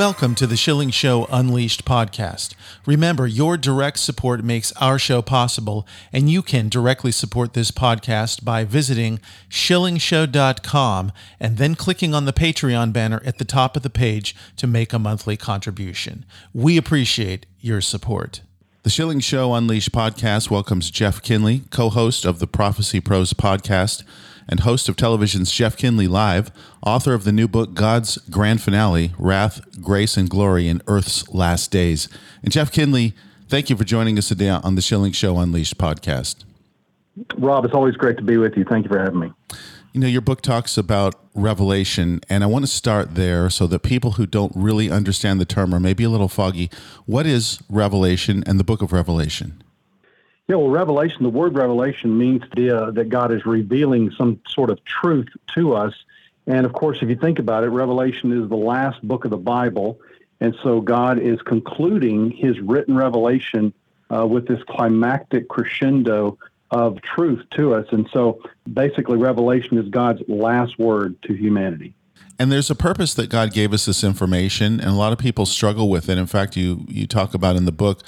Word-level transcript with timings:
Welcome 0.00 0.34
to 0.36 0.46
the 0.46 0.56
Schilling 0.56 0.88
Show 0.88 1.26
Unleashed 1.30 1.84
podcast. 1.84 2.54
Remember, 2.86 3.26
your 3.26 3.58
direct 3.58 3.98
support 3.98 4.42
makes 4.42 4.72
our 4.80 4.98
show 4.98 5.20
possible, 5.20 5.86
and 6.10 6.30
you 6.30 6.40
can 6.40 6.70
directly 6.70 7.12
support 7.12 7.52
this 7.52 7.70
podcast 7.70 8.42
by 8.42 8.64
visiting 8.64 9.20
schillingshow.com 9.50 11.12
and 11.38 11.58
then 11.58 11.74
clicking 11.74 12.14
on 12.14 12.24
the 12.24 12.32
Patreon 12.32 12.94
banner 12.94 13.20
at 13.26 13.36
the 13.36 13.44
top 13.44 13.76
of 13.76 13.82
the 13.82 13.90
page 13.90 14.34
to 14.56 14.66
make 14.66 14.94
a 14.94 14.98
monthly 14.98 15.36
contribution. 15.36 16.24
We 16.54 16.78
appreciate 16.78 17.44
your 17.60 17.82
support. 17.82 18.40
The 18.84 18.88
Schilling 18.88 19.20
Show 19.20 19.52
Unleashed 19.52 19.92
podcast 19.92 20.50
welcomes 20.50 20.90
Jeff 20.90 21.20
Kinley, 21.20 21.64
co 21.68 21.90
host 21.90 22.24
of 22.24 22.38
the 22.38 22.46
Prophecy 22.46 23.00
Pros 23.00 23.34
podcast 23.34 24.02
and 24.50 24.60
host 24.60 24.88
of 24.88 24.96
television's 24.96 25.50
Jeff 25.50 25.76
Kinley 25.76 26.08
Live, 26.08 26.50
author 26.84 27.14
of 27.14 27.24
the 27.24 27.32
new 27.32 27.48
book 27.48 27.72
God's 27.72 28.18
Grand 28.28 28.60
Finale 28.60 29.12
Wrath, 29.16 29.62
Grace, 29.80 30.16
and 30.16 30.28
Glory 30.28 30.68
in 30.68 30.82
Earth's 30.86 31.26
Last 31.32 31.70
Days. 31.70 32.08
And 32.42 32.52
Jeff 32.52 32.72
Kinley, 32.72 33.14
thank 33.48 33.70
you 33.70 33.76
for 33.76 33.84
joining 33.84 34.18
us 34.18 34.28
today 34.28 34.48
on 34.48 34.74
the 34.74 34.82
Schilling 34.82 35.12
Show 35.12 35.38
Unleashed 35.38 35.78
podcast. 35.78 36.44
Rob, 37.38 37.64
it's 37.64 37.74
always 37.74 37.94
great 37.94 38.16
to 38.16 38.22
be 38.24 38.36
with 38.36 38.56
you. 38.56 38.64
Thank 38.64 38.84
you 38.84 38.88
for 38.88 38.98
having 38.98 39.20
me. 39.20 39.32
You 39.92 40.00
know, 40.00 40.06
your 40.06 40.20
book 40.20 40.40
talks 40.40 40.76
about 40.76 41.14
revelation, 41.34 42.20
and 42.28 42.44
I 42.44 42.46
want 42.46 42.64
to 42.64 42.70
start 42.70 43.14
there 43.14 43.50
so 43.50 43.66
that 43.68 43.80
people 43.80 44.12
who 44.12 44.26
don't 44.26 44.52
really 44.54 44.90
understand 44.90 45.40
the 45.40 45.44
term 45.44 45.74
or 45.74 45.80
maybe 45.80 46.04
a 46.04 46.08
little 46.08 46.28
foggy, 46.28 46.70
what 47.06 47.26
is 47.26 47.60
revelation 47.68 48.44
and 48.46 48.58
the 48.60 48.64
book 48.64 48.82
of 48.82 48.92
Revelation? 48.92 49.62
Yeah, 50.50 50.56
well, 50.56 50.68
revelation, 50.68 51.22
the 51.22 51.30
word 51.30 51.54
revelation 51.54 52.18
means 52.18 52.42
uh, 52.42 52.90
that 52.90 53.08
God 53.08 53.30
is 53.30 53.46
revealing 53.46 54.10
some 54.18 54.40
sort 54.48 54.70
of 54.70 54.84
truth 54.84 55.28
to 55.54 55.74
us. 55.74 55.94
And 56.48 56.66
of 56.66 56.72
course, 56.72 56.98
if 57.02 57.08
you 57.08 57.14
think 57.14 57.38
about 57.38 57.62
it, 57.62 57.68
Revelation 57.68 58.32
is 58.32 58.48
the 58.48 58.56
last 58.56 59.00
book 59.06 59.24
of 59.24 59.30
the 59.30 59.36
Bible. 59.36 60.00
And 60.40 60.56
so 60.64 60.80
God 60.80 61.20
is 61.20 61.40
concluding 61.42 62.32
his 62.32 62.58
written 62.58 62.96
revelation 62.96 63.72
uh, 64.12 64.26
with 64.26 64.48
this 64.48 64.60
climactic 64.64 65.48
crescendo 65.48 66.36
of 66.72 67.00
truth 67.00 67.44
to 67.50 67.74
us. 67.74 67.86
And 67.92 68.08
so 68.12 68.42
basically, 68.72 69.18
Revelation 69.18 69.78
is 69.78 69.88
God's 69.88 70.22
last 70.26 70.80
word 70.80 71.22
to 71.22 71.32
humanity. 71.32 71.94
And 72.40 72.50
there's 72.50 72.70
a 72.70 72.74
purpose 72.74 73.14
that 73.14 73.30
God 73.30 73.52
gave 73.52 73.72
us 73.72 73.84
this 73.84 74.02
information, 74.02 74.80
and 74.80 74.90
a 74.90 74.94
lot 74.94 75.12
of 75.12 75.18
people 75.20 75.46
struggle 75.46 75.88
with 75.88 76.08
it. 76.08 76.18
In 76.18 76.26
fact, 76.26 76.56
you 76.56 76.86
you 76.88 77.06
talk 77.06 77.34
about 77.34 77.54
in 77.54 77.66
the 77.66 77.72
book 77.72 78.02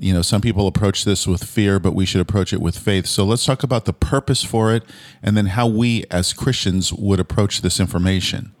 you 0.00 0.14
know, 0.14 0.22
some 0.22 0.40
people 0.40 0.66
approach 0.66 1.04
this 1.04 1.26
with 1.26 1.44
fear, 1.44 1.78
but 1.78 1.94
we 1.94 2.06
should 2.06 2.22
approach 2.22 2.54
it 2.54 2.60
with 2.62 2.78
faith. 2.78 3.06
So 3.06 3.22
let's 3.24 3.44
talk 3.44 3.62
about 3.62 3.84
the 3.84 3.92
purpose 3.92 4.42
for 4.42 4.74
it 4.74 4.82
and 5.22 5.36
then 5.36 5.46
how 5.46 5.66
we 5.66 6.06
as 6.10 6.32
Christians 6.32 6.90
would 6.90 7.20
approach 7.20 7.60
this 7.60 7.78
information. 7.78 8.52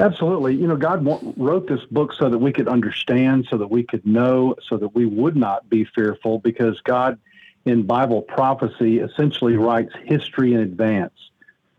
Absolutely. 0.00 0.56
You 0.56 0.66
know, 0.66 0.76
God 0.76 1.06
wrote 1.36 1.68
this 1.68 1.84
book 1.92 2.12
so 2.12 2.28
that 2.28 2.38
we 2.38 2.52
could 2.52 2.66
understand, 2.66 3.46
so 3.48 3.56
that 3.56 3.68
we 3.68 3.84
could 3.84 4.04
know, 4.04 4.56
so 4.68 4.76
that 4.76 4.94
we 4.96 5.06
would 5.06 5.36
not 5.36 5.70
be 5.70 5.84
fearful, 5.84 6.38
because 6.40 6.80
God 6.80 7.18
in 7.64 7.84
Bible 7.84 8.22
prophecy 8.22 8.98
essentially 8.98 9.56
writes 9.56 9.92
history 10.04 10.54
in 10.54 10.60
advance. 10.60 11.14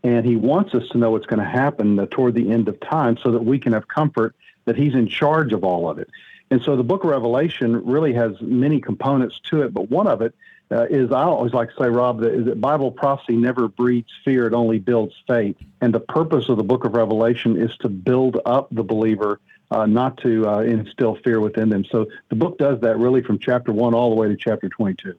And 0.02 0.24
He 0.24 0.36
wants 0.36 0.74
us 0.74 0.88
to 0.90 0.98
know 0.98 1.10
what's 1.10 1.26
going 1.26 1.40
to 1.40 1.50
happen 1.50 2.06
toward 2.08 2.34
the 2.34 2.50
end 2.50 2.68
of 2.68 2.80
time 2.80 3.18
so 3.22 3.30
that 3.32 3.44
we 3.44 3.58
can 3.58 3.74
have 3.74 3.88
comfort 3.88 4.34
that 4.64 4.76
He's 4.76 4.94
in 4.94 5.06
charge 5.06 5.52
of 5.52 5.64
all 5.64 5.88
of 5.88 5.98
it. 5.98 6.08
And 6.50 6.62
so 6.62 6.76
the 6.76 6.82
book 6.82 7.04
of 7.04 7.10
Revelation 7.10 7.84
really 7.84 8.12
has 8.14 8.32
many 8.40 8.80
components 8.80 9.40
to 9.50 9.62
it, 9.62 9.72
but 9.72 9.88
one 9.88 10.08
of 10.08 10.20
it 10.20 10.34
uh, 10.72 10.86
is 10.90 11.12
I 11.12 11.22
always 11.22 11.52
like 11.52 11.68
to 11.70 11.84
say, 11.84 11.88
Rob, 11.88 12.20
that, 12.20 12.60
Bible 12.60 12.90
prophecy 12.90 13.36
never 13.36 13.68
breeds 13.68 14.10
fear, 14.24 14.46
it 14.46 14.54
only 14.54 14.78
builds 14.78 15.14
faith. 15.26 15.56
And 15.80 15.94
the 15.94 16.00
purpose 16.00 16.48
of 16.48 16.56
the 16.56 16.64
book 16.64 16.84
of 16.84 16.94
Revelation 16.94 17.56
is 17.56 17.76
to 17.78 17.88
build 17.88 18.40
up 18.46 18.68
the 18.70 18.82
believer, 18.82 19.40
uh, 19.70 19.86
not 19.86 20.16
to 20.18 20.48
uh, 20.48 20.60
instill 20.60 21.16
fear 21.16 21.40
within 21.40 21.68
them. 21.68 21.84
So 21.84 22.06
the 22.28 22.36
book 22.36 22.58
does 22.58 22.80
that 22.80 22.98
really 22.98 23.22
from 23.22 23.38
chapter 23.38 23.72
1 23.72 23.94
all 23.94 24.10
the 24.10 24.16
way 24.16 24.28
to 24.28 24.36
chapter 24.36 24.68
22. 24.68 25.14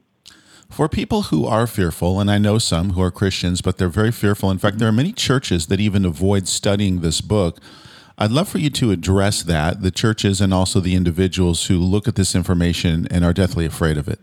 For 0.69 0.87
people 0.87 1.23
who 1.23 1.45
are 1.45 1.67
fearful, 1.67 2.21
and 2.21 2.31
I 2.31 2.37
know 2.37 2.57
some 2.57 2.91
who 2.91 3.01
are 3.01 3.11
Christians, 3.11 3.61
but 3.61 3.77
they're 3.77 3.89
very 3.89 4.11
fearful. 4.11 4.49
In 4.51 4.57
fact, 4.57 4.79
there 4.79 4.87
are 4.87 4.93
many 4.93 5.11
churches 5.11 5.67
that 5.67 5.81
even 5.81 6.05
avoid 6.05 6.47
studying 6.47 7.01
this 7.01 7.19
book 7.19 7.57
I'd 8.21 8.29
love 8.29 8.47
for 8.47 8.59
you 8.59 8.69
to 8.69 8.91
address 8.91 9.41
that, 9.41 9.81
the 9.81 9.89
churches 9.89 10.41
and 10.41 10.53
also 10.53 10.79
the 10.79 10.93
individuals 10.93 11.65
who 11.65 11.79
look 11.79 12.07
at 12.07 12.13
this 12.13 12.35
information 12.35 13.07
and 13.09 13.25
are 13.25 13.33
deathly 13.33 13.65
afraid 13.65 13.97
of 13.97 14.07
it. 14.07 14.19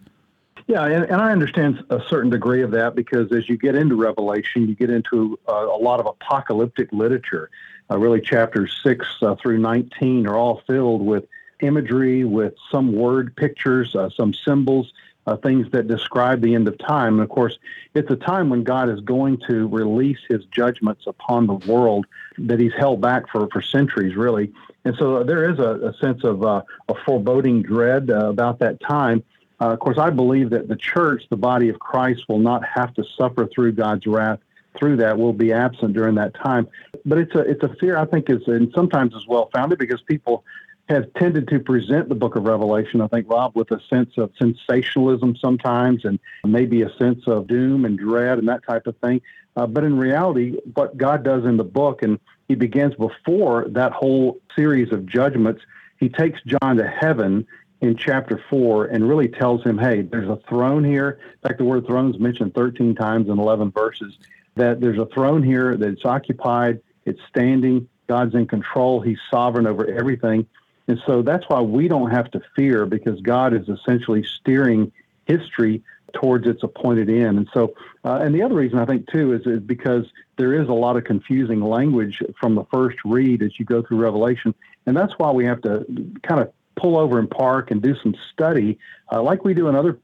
Yeah, 0.68 0.84
and, 0.84 1.02
and 1.06 1.20
I 1.20 1.32
understand 1.32 1.84
a 1.90 2.00
certain 2.08 2.30
degree 2.30 2.62
of 2.62 2.70
that 2.70 2.94
because 2.94 3.32
as 3.32 3.48
you 3.48 3.56
get 3.56 3.74
into 3.74 3.96
Revelation, 3.96 4.68
you 4.68 4.76
get 4.76 4.88
into 4.88 5.36
uh, 5.48 5.66
a 5.66 5.78
lot 5.78 5.98
of 5.98 6.06
apocalyptic 6.06 6.92
literature. 6.92 7.50
Uh, 7.90 7.98
really, 7.98 8.20
chapters 8.20 8.78
6 8.84 9.04
uh, 9.20 9.34
through 9.34 9.58
19 9.58 10.28
are 10.28 10.36
all 10.36 10.62
filled 10.64 11.04
with 11.04 11.24
imagery, 11.58 12.22
with 12.22 12.54
some 12.70 12.92
word 12.92 13.34
pictures, 13.34 13.96
uh, 13.96 14.10
some 14.10 14.32
symbols 14.32 14.92
uh, 15.28 15.36
things 15.36 15.70
that 15.72 15.86
describe 15.86 16.40
the 16.40 16.54
end 16.54 16.66
of 16.66 16.78
time. 16.78 17.14
And 17.14 17.22
of 17.22 17.28
course, 17.28 17.58
it's 17.94 18.10
a 18.10 18.16
time 18.16 18.48
when 18.48 18.64
God 18.64 18.88
is 18.88 19.00
going 19.00 19.38
to 19.46 19.68
release 19.68 20.18
his 20.26 20.44
judgments 20.46 21.04
upon 21.06 21.46
the 21.46 21.54
world 21.54 22.06
that 22.38 22.60
he's 22.60 22.72
held 22.78 23.00
back 23.00 23.28
for, 23.30 23.48
for 23.52 23.62
centuries, 23.62 24.16
really. 24.16 24.52
And 24.84 24.94
so 24.98 25.22
there 25.22 25.50
is 25.50 25.58
a, 25.58 25.88
a 25.88 25.94
sense 25.98 26.24
of 26.24 26.42
uh, 26.42 26.62
a 26.88 26.94
foreboding 27.04 27.62
dread 27.62 28.10
uh, 28.10 28.28
about 28.28 28.58
that 28.60 28.80
time. 28.80 29.22
Uh, 29.60 29.70
of 29.70 29.80
course, 29.80 29.98
I 29.98 30.10
believe 30.10 30.50
that 30.50 30.68
the 30.68 30.76
church, 30.76 31.24
the 31.30 31.36
body 31.36 31.68
of 31.68 31.78
Christ, 31.78 32.22
will 32.28 32.38
not 32.38 32.62
have 32.64 32.94
to 32.94 33.04
suffer 33.16 33.46
through 33.46 33.72
God's 33.72 34.06
wrath 34.06 34.38
through 34.78 34.96
that 34.96 35.18
will 35.18 35.32
be 35.32 35.52
absent 35.52 35.94
during 35.94 36.14
that 36.14 36.34
time. 36.34 36.68
But 37.04 37.18
it's 37.18 37.34
a 37.34 37.40
it's 37.40 37.62
a 37.62 37.74
fear 37.80 37.96
I 37.96 38.04
think 38.04 38.30
is 38.30 38.46
and 38.46 38.70
sometimes 38.74 39.14
is 39.14 39.26
well 39.26 39.50
founded 39.52 39.78
because 39.78 40.00
people 40.02 40.44
have 40.88 41.12
tended 41.14 41.48
to 41.48 41.60
present 41.60 42.08
the 42.08 42.14
book 42.14 42.34
of 42.36 42.44
Revelation, 42.44 43.02
I 43.02 43.08
think, 43.08 43.28
Rob, 43.28 43.54
with 43.54 43.70
a 43.72 43.80
sense 43.90 44.16
of 44.16 44.30
sensationalism 44.38 45.36
sometimes 45.36 46.04
and 46.04 46.18
maybe 46.44 46.82
a 46.82 46.90
sense 46.96 47.26
of 47.26 47.46
doom 47.46 47.84
and 47.84 47.98
dread 47.98 48.38
and 48.38 48.48
that 48.48 48.62
type 48.66 48.86
of 48.86 48.96
thing. 48.98 49.20
Uh, 49.54 49.66
but 49.66 49.84
in 49.84 49.98
reality, 49.98 50.56
what 50.74 50.96
God 50.96 51.24
does 51.24 51.44
in 51.44 51.56
the 51.56 51.64
book, 51.64 52.02
and 52.02 52.18
he 52.48 52.54
begins 52.54 52.94
before 52.94 53.66
that 53.68 53.92
whole 53.92 54.40
series 54.56 54.92
of 54.92 55.06
judgments, 55.06 55.62
he 55.98 56.08
takes 56.08 56.40
John 56.42 56.76
to 56.78 56.86
heaven 56.86 57.46
in 57.80 57.96
chapter 57.96 58.42
4 58.50 58.86
and 58.86 59.08
really 59.08 59.28
tells 59.28 59.62
him, 59.62 59.78
hey, 59.78 60.02
there's 60.02 60.28
a 60.28 60.40
throne 60.48 60.82
here. 60.82 61.20
In 61.34 61.48
fact, 61.48 61.58
the 61.58 61.64
word 61.64 61.86
throne 61.86 62.12
is 62.12 62.18
mentioned 62.18 62.54
13 62.54 62.94
times 62.94 63.28
in 63.28 63.38
11 63.38 63.70
verses, 63.70 64.16
that 64.56 64.80
there's 64.80 64.98
a 64.98 65.06
throne 65.06 65.42
here 65.42 65.76
that's 65.76 66.04
occupied, 66.04 66.80
it's 67.04 67.20
standing, 67.28 67.88
God's 68.08 68.34
in 68.34 68.46
control, 68.46 69.00
he's 69.00 69.18
sovereign 69.30 69.66
over 69.66 69.86
everything. 69.86 70.46
And 70.88 70.98
so 71.06 71.22
that's 71.22 71.44
why 71.48 71.60
we 71.60 71.86
don't 71.86 72.10
have 72.10 72.30
to 72.32 72.40
fear 72.56 72.86
because 72.86 73.20
God 73.20 73.52
is 73.52 73.68
essentially 73.68 74.24
steering 74.24 74.90
history 75.26 75.82
towards 76.14 76.46
its 76.46 76.62
appointed 76.62 77.10
end. 77.10 77.36
And 77.36 77.48
so, 77.52 77.74
uh, 78.04 78.20
and 78.22 78.34
the 78.34 78.42
other 78.42 78.54
reason 78.54 78.78
I 78.78 78.86
think 78.86 79.10
too 79.12 79.34
is, 79.34 79.46
is 79.46 79.60
because 79.60 80.06
there 80.38 80.54
is 80.60 80.68
a 80.68 80.72
lot 80.72 80.96
of 80.96 81.04
confusing 81.04 81.60
language 81.60 82.22
from 82.40 82.54
the 82.54 82.64
first 82.72 82.96
read 83.04 83.42
as 83.42 83.58
you 83.58 83.64
go 83.64 83.82
through 83.82 83.98
Revelation. 83.98 84.54
And 84.86 84.96
that's 84.96 85.12
why 85.18 85.30
we 85.32 85.44
have 85.44 85.60
to 85.62 85.84
kind 86.22 86.40
of 86.40 86.52
pull 86.76 86.96
over 86.96 87.18
and 87.18 87.28
park 87.28 87.70
and 87.70 87.82
do 87.82 87.94
some 88.02 88.14
study, 88.32 88.78
uh, 89.12 89.20
like 89.20 89.44
we 89.44 89.52
do 89.52 89.68
in 89.68 89.74
other 89.74 89.98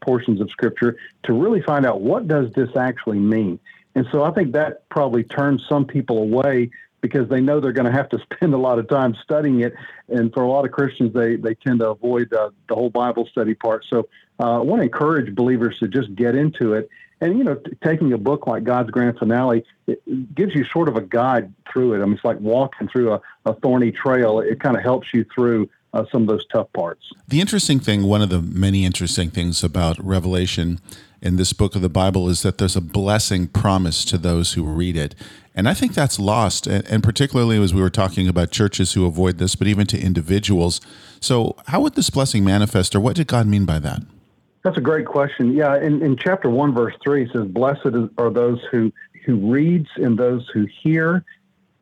portions 0.00 0.40
of 0.40 0.50
Scripture, 0.50 0.96
to 1.24 1.32
really 1.32 1.60
find 1.60 1.84
out 1.84 2.00
what 2.00 2.28
does 2.28 2.52
this 2.52 2.70
actually 2.76 3.18
mean. 3.18 3.58
And 3.94 4.06
so 4.12 4.22
I 4.22 4.30
think 4.30 4.52
that 4.52 4.88
probably 4.88 5.24
turns 5.24 5.66
some 5.68 5.84
people 5.84 6.18
away 6.18 6.70
because 7.00 7.28
they 7.28 7.40
know 7.40 7.60
they're 7.60 7.72
going 7.72 7.90
to 7.90 7.92
have 7.92 8.08
to 8.10 8.18
spend 8.32 8.54
a 8.54 8.58
lot 8.58 8.78
of 8.78 8.88
time 8.88 9.16
studying 9.22 9.60
it. 9.60 9.74
And 10.08 10.32
for 10.32 10.42
a 10.42 10.48
lot 10.48 10.64
of 10.64 10.70
Christians, 10.70 11.12
they, 11.12 11.36
they 11.36 11.54
tend 11.54 11.80
to 11.80 11.90
avoid 11.90 12.32
uh, 12.32 12.50
the 12.68 12.74
whole 12.74 12.90
Bible 12.90 13.26
study 13.26 13.54
part. 13.54 13.84
So 13.88 14.08
uh, 14.38 14.58
I 14.58 14.62
want 14.62 14.80
to 14.80 14.84
encourage 14.84 15.34
believers 15.34 15.78
to 15.80 15.88
just 15.88 16.14
get 16.14 16.34
into 16.34 16.74
it. 16.74 16.88
And, 17.20 17.36
you 17.36 17.44
know, 17.44 17.54
t- 17.54 17.72
taking 17.84 18.12
a 18.12 18.18
book 18.18 18.46
like 18.46 18.64
God's 18.64 18.90
Grand 18.90 19.18
Finale, 19.18 19.64
it 19.86 20.34
gives 20.34 20.54
you 20.54 20.64
sort 20.64 20.88
of 20.88 20.96
a 20.96 21.02
guide 21.02 21.52
through 21.70 21.94
it. 21.94 22.02
I 22.02 22.04
mean, 22.04 22.14
it's 22.14 22.24
like 22.24 22.40
walking 22.40 22.88
through 22.88 23.12
a, 23.12 23.20
a 23.44 23.54
thorny 23.54 23.92
trail. 23.92 24.40
It 24.40 24.60
kind 24.60 24.76
of 24.76 24.82
helps 24.82 25.12
you 25.12 25.24
through 25.34 25.68
uh, 25.92 26.04
some 26.10 26.22
of 26.22 26.28
those 26.28 26.46
tough 26.46 26.72
parts. 26.72 27.12
The 27.28 27.40
interesting 27.40 27.80
thing, 27.80 28.04
one 28.04 28.22
of 28.22 28.30
the 28.30 28.40
many 28.40 28.84
interesting 28.84 29.30
things 29.30 29.62
about 29.62 29.98
Revelation 29.98 30.80
in 31.20 31.36
this 31.36 31.52
book 31.52 31.74
of 31.74 31.82
the 31.82 31.88
Bible 31.88 32.28
is 32.28 32.42
that 32.42 32.58
there's 32.58 32.76
a 32.76 32.80
blessing 32.80 33.46
promised 33.46 34.08
to 34.08 34.18
those 34.18 34.54
who 34.54 34.64
read 34.64 34.96
it. 34.96 35.14
And 35.54 35.68
I 35.68 35.74
think 35.74 35.94
that's 35.94 36.18
lost, 36.18 36.66
and, 36.66 36.86
and, 36.86 37.02
particularly 37.02 37.62
as 37.62 37.74
we 37.74 37.82
were 37.82 37.90
talking 37.90 38.28
about 38.28 38.50
churches 38.50 38.92
who 38.92 39.04
avoid 39.04 39.38
this, 39.38 39.56
but 39.56 39.66
even 39.66 39.86
to 39.88 40.00
individuals. 40.00 40.80
So, 41.20 41.56
how 41.66 41.80
would 41.80 41.96
this 41.96 42.08
blessing 42.08 42.44
manifest, 42.44 42.94
or 42.94 43.00
what 43.00 43.16
did 43.16 43.26
God 43.26 43.46
mean 43.46 43.64
by 43.64 43.80
that? 43.80 44.02
That's 44.62 44.76
a 44.76 44.82
great 44.82 45.06
question. 45.06 45.52
Yeah, 45.52 45.76
in, 45.76 46.02
in 46.02 46.16
chapter 46.16 46.50
1, 46.50 46.74
verse 46.74 46.94
3, 47.02 47.24
it 47.24 47.30
says, 47.32 47.46
Blessed 47.46 47.86
are 48.18 48.30
those 48.30 48.60
who, 48.70 48.92
who 49.24 49.36
reads 49.50 49.88
and 49.96 50.18
those 50.18 50.48
who 50.52 50.66
hear 50.82 51.24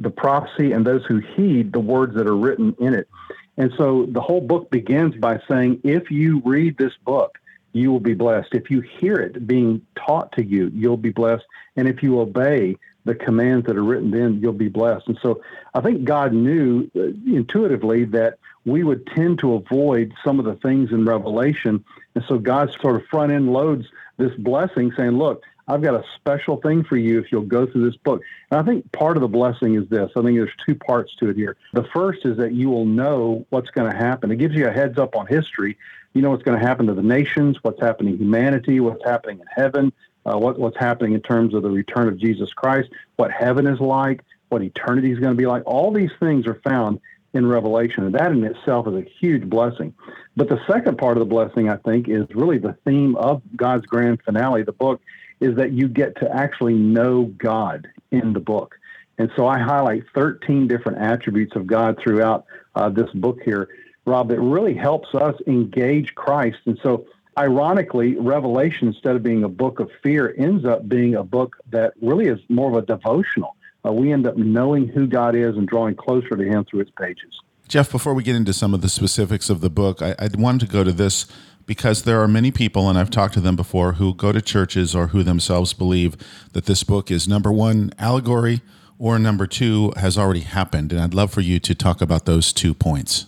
the 0.00 0.10
prophecy 0.10 0.72
and 0.72 0.86
those 0.86 1.04
who 1.06 1.18
heed 1.18 1.72
the 1.72 1.80
words 1.80 2.14
that 2.14 2.26
are 2.26 2.36
written 2.36 2.76
in 2.78 2.94
it. 2.94 3.08
And 3.56 3.72
so 3.76 4.06
the 4.08 4.20
whole 4.20 4.40
book 4.40 4.70
begins 4.70 5.16
by 5.16 5.40
saying, 5.48 5.80
if 5.82 6.10
you 6.10 6.40
read 6.44 6.78
this 6.78 6.92
book, 7.04 7.38
you 7.72 7.90
will 7.90 8.00
be 8.00 8.14
blessed. 8.14 8.54
If 8.54 8.70
you 8.70 8.80
hear 8.80 9.16
it 9.16 9.46
being 9.46 9.84
taught 9.96 10.32
to 10.32 10.44
you, 10.44 10.70
you'll 10.72 10.96
be 10.96 11.10
blessed. 11.10 11.44
And 11.76 11.88
if 11.88 12.02
you 12.02 12.20
obey 12.20 12.76
the 13.04 13.14
commands 13.14 13.66
that 13.66 13.76
are 13.76 13.82
written 13.82 14.10
then, 14.10 14.40
you'll 14.40 14.52
be 14.52 14.68
blessed. 14.68 15.08
And 15.08 15.18
so 15.22 15.42
I 15.74 15.80
think 15.80 16.04
God 16.04 16.32
knew 16.32 16.88
uh, 16.94 17.08
intuitively 17.26 18.04
that 18.06 18.38
we 18.64 18.84
would 18.84 19.06
tend 19.08 19.38
to 19.40 19.54
avoid 19.54 20.12
some 20.24 20.38
of 20.38 20.44
the 20.44 20.54
things 20.56 20.92
in 20.92 21.04
Revelation. 21.04 21.84
And 22.18 22.26
so 22.26 22.36
God 22.36 22.74
sort 22.80 22.96
of 22.96 23.06
front 23.06 23.30
end 23.30 23.52
loads 23.52 23.86
this 24.16 24.34
blessing 24.38 24.92
saying, 24.96 25.12
look, 25.12 25.44
I've 25.68 25.82
got 25.82 25.94
a 25.94 26.02
special 26.16 26.56
thing 26.56 26.82
for 26.82 26.96
you 26.96 27.20
if 27.20 27.30
you'll 27.30 27.42
go 27.42 27.64
through 27.64 27.88
this 27.88 27.96
book. 27.96 28.22
And 28.50 28.58
I 28.58 28.64
think 28.64 28.90
part 28.90 29.16
of 29.16 29.20
the 29.20 29.28
blessing 29.28 29.76
is 29.76 29.88
this. 29.88 30.10
I 30.16 30.22
think 30.22 30.36
there's 30.36 30.50
two 30.66 30.74
parts 30.74 31.14
to 31.20 31.28
it 31.28 31.36
here. 31.36 31.56
The 31.74 31.84
first 31.94 32.26
is 32.26 32.36
that 32.38 32.54
you 32.54 32.70
will 32.70 32.86
know 32.86 33.46
what's 33.50 33.70
going 33.70 33.88
to 33.88 33.96
happen. 33.96 34.32
It 34.32 34.38
gives 34.40 34.56
you 34.56 34.66
a 34.66 34.72
heads 34.72 34.98
up 34.98 35.14
on 35.14 35.28
history. 35.28 35.78
You 36.12 36.22
know 36.22 36.30
what's 36.30 36.42
going 36.42 36.58
to 36.58 36.66
happen 36.66 36.88
to 36.88 36.94
the 36.94 37.04
nations, 37.04 37.58
what's 37.62 37.80
happening 37.80 38.14
in 38.14 38.18
humanity, 38.18 38.80
what's 38.80 39.04
happening 39.04 39.38
in 39.38 39.46
heaven, 39.46 39.92
uh, 40.26 40.36
what, 40.36 40.58
what's 40.58 40.76
happening 40.76 41.12
in 41.12 41.20
terms 41.20 41.54
of 41.54 41.62
the 41.62 41.70
return 41.70 42.08
of 42.08 42.18
Jesus 42.18 42.52
Christ, 42.52 42.90
what 43.14 43.30
heaven 43.30 43.68
is 43.68 43.78
like, 43.78 44.24
what 44.48 44.60
eternity 44.60 45.12
is 45.12 45.20
going 45.20 45.34
to 45.34 45.38
be 45.38 45.46
like. 45.46 45.62
All 45.66 45.92
these 45.92 46.10
things 46.18 46.48
are 46.48 46.60
found 46.64 47.00
in 47.34 47.46
Revelation, 47.46 48.04
and 48.04 48.14
that 48.14 48.32
in 48.32 48.42
itself 48.44 48.86
is 48.88 48.94
a 48.94 49.06
huge 49.20 49.48
blessing. 49.48 49.94
But 50.36 50.48
the 50.48 50.60
second 50.66 50.98
part 50.98 51.16
of 51.16 51.20
the 51.20 51.26
blessing, 51.28 51.68
I 51.68 51.76
think, 51.76 52.08
is 52.08 52.26
really 52.34 52.58
the 52.58 52.76
theme 52.84 53.16
of 53.16 53.42
God's 53.56 53.86
grand 53.86 54.22
finale, 54.22 54.62
the 54.62 54.72
book, 54.72 55.00
is 55.40 55.56
that 55.56 55.72
you 55.72 55.88
get 55.88 56.16
to 56.20 56.30
actually 56.34 56.74
know 56.74 57.24
God 57.24 57.88
in 58.10 58.32
the 58.32 58.40
book. 58.40 58.78
And 59.18 59.30
so 59.36 59.46
I 59.46 59.58
highlight 59.58 60.04
13 60.14 60.68
different 60.68 60.98
attributes 60.98 61.56
of 61.56 61.66
God 61.66 61.98
throughout 62.02 62.46
uh, 62.74 62.88
this 62.88 63.10
book 63.10 63.40
here, 63.44 63.68
Rob, 64.04 64.28
that 64.28 64.40
really 64.40 64.74
helps 64.74 65.14
us 65.14 65.34
engage 65.46 66.14
Christ. 66.14 66.58
And 66.66 66.78
so, 66.82 67.06
ironically, 67.36 68.16
Revelation, 68.16 68.88
instead 68.88 69.16
of 69.16 69.22
being 69.22 69.44
a 69.44 69.48
book 69.48 69.80
of 69.80 69.90
fear, 70.02 70.34
ends 70.38 70.64
up 70.64 70.88
being 70.88 71.14
a 71.16 71.24
book 71.24 71.56
that 71.70 71.94
really 72.00 72.26
is 72.26 72.38
more 72.48 72.70
of 72.70 72.76
a 72.76 72.86
devotional. 72.86 73.56
Uh, 73.84 73.92
we 73.92 74.12
end 74.12 74.26
up 74.26 74.36
knowing 74.36 74.88
who 74.88 75.06
God 75.06 75.34
is 75.34 75.56
and 75.56 75.66
drawing 75.66 75.94
closer 75.94 76.36
to 76.36 76.44
Him 76.44 76.64
through 76.64 76.80
its 76.80 76.90
pages. 76.98 77.32
Jeff, 77.68 77.92
before 77.92 78.14
we 78.14 78.22
get 78.22 78.34
into 78.34 78.52
some 78.52 78.72
of 78.74 78.80
the 78.80 78.88
specifics 78.88 79.50
of 79.50 79.60
the 79.60 79.70
book, 79.70 80.00
I, 80.00 80.14
I 80.18 80.28
wanted 80.36 80.66
to 80.66 80.72
go 80.72 80.84
to 80.84 80.92
this 80.92 81.26
because 81.66 82.04
there 82.04 82.22
are 82.22 82.28
many 82.28 82.50
people, 82.50 82.88
and 82.88 82.98
I've 82.98 83.10
talked 83.10 83.34
to 83.34 83.40
them 83.40 83.54
before, 83.54 83.92
who 83.94 84.14
go 84.14 84.32
to 84.32 84.40
churches 84.40 84.94
or 84.94 85.08
who 85.08 85.22
themselves 85.22 85.74
believe 85.74 86.16
that 86.54 86.64
this 86.64 86.82
book 86.82 87.10
is 87.10 87.28
number 87.28 87.52
one, 87.52 87.92
allegory, 87.98 88.62
or 88.98 89.18
number 89.18 89.46
two, 89.46 89.92
has 89.98 90.16
already 90.16 90.40
happened. 90.40 90.92
And 90.92 91.00
I'd 91.00 91.12
love 91.12 91.30
for 91.30 91.42
you 91.42 91.60
to 91.60 91.74
talk 91.74 92.00
about 92.00 92.24
those 92.24 92.54
two 92.54 92.72
points. 92.72 93.26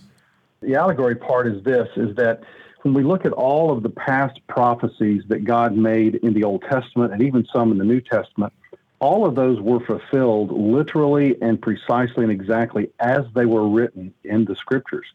The 0.61 0.75
allegory 0.75 1.15
part 1.15 1.47
is 1.47 1.63
this 1.63 1.87
is 1.95 2.15
that 2.15 2.41
when 2.81 2.95
we 2.95 3.03
look 3.03 3.25
at 3.25 3.31
all 3.31 3.71
of 3.71 3.83
the 3.83 3.89
past 3.89 4.39
prophecies 4.47 5.21
that 5.27 5.43
God 5.43 5.77
made 5.77 6.15
in 6.15 6.33
the 6.33 6.43
Old 6.43 6.63
Testament 6.63 7.13
and 7.13 7.21
even 7.21 7.45
some 7.53 7.71
in 7.71 7.77
the 7.77 7.83
New 7.83 8.01
Testament, 8.01 8.53
all 9.01 9.25
of 9.25 9.33
those 9.33 9.59
were 9.59 9.79
fulfilled 9.79 10.51
literally 10.51 11.35
and 11.41 11.59
precisely 11.59 12.23
and 12.23 12.31
exactly 12.31 12.91
as 12.99 13.25
they 13.33 13.47
were 13.47 13.67
written 13.67 14.13
in 14.23 14.45
the 14.45 14.55
scriptures. 14.55 15.07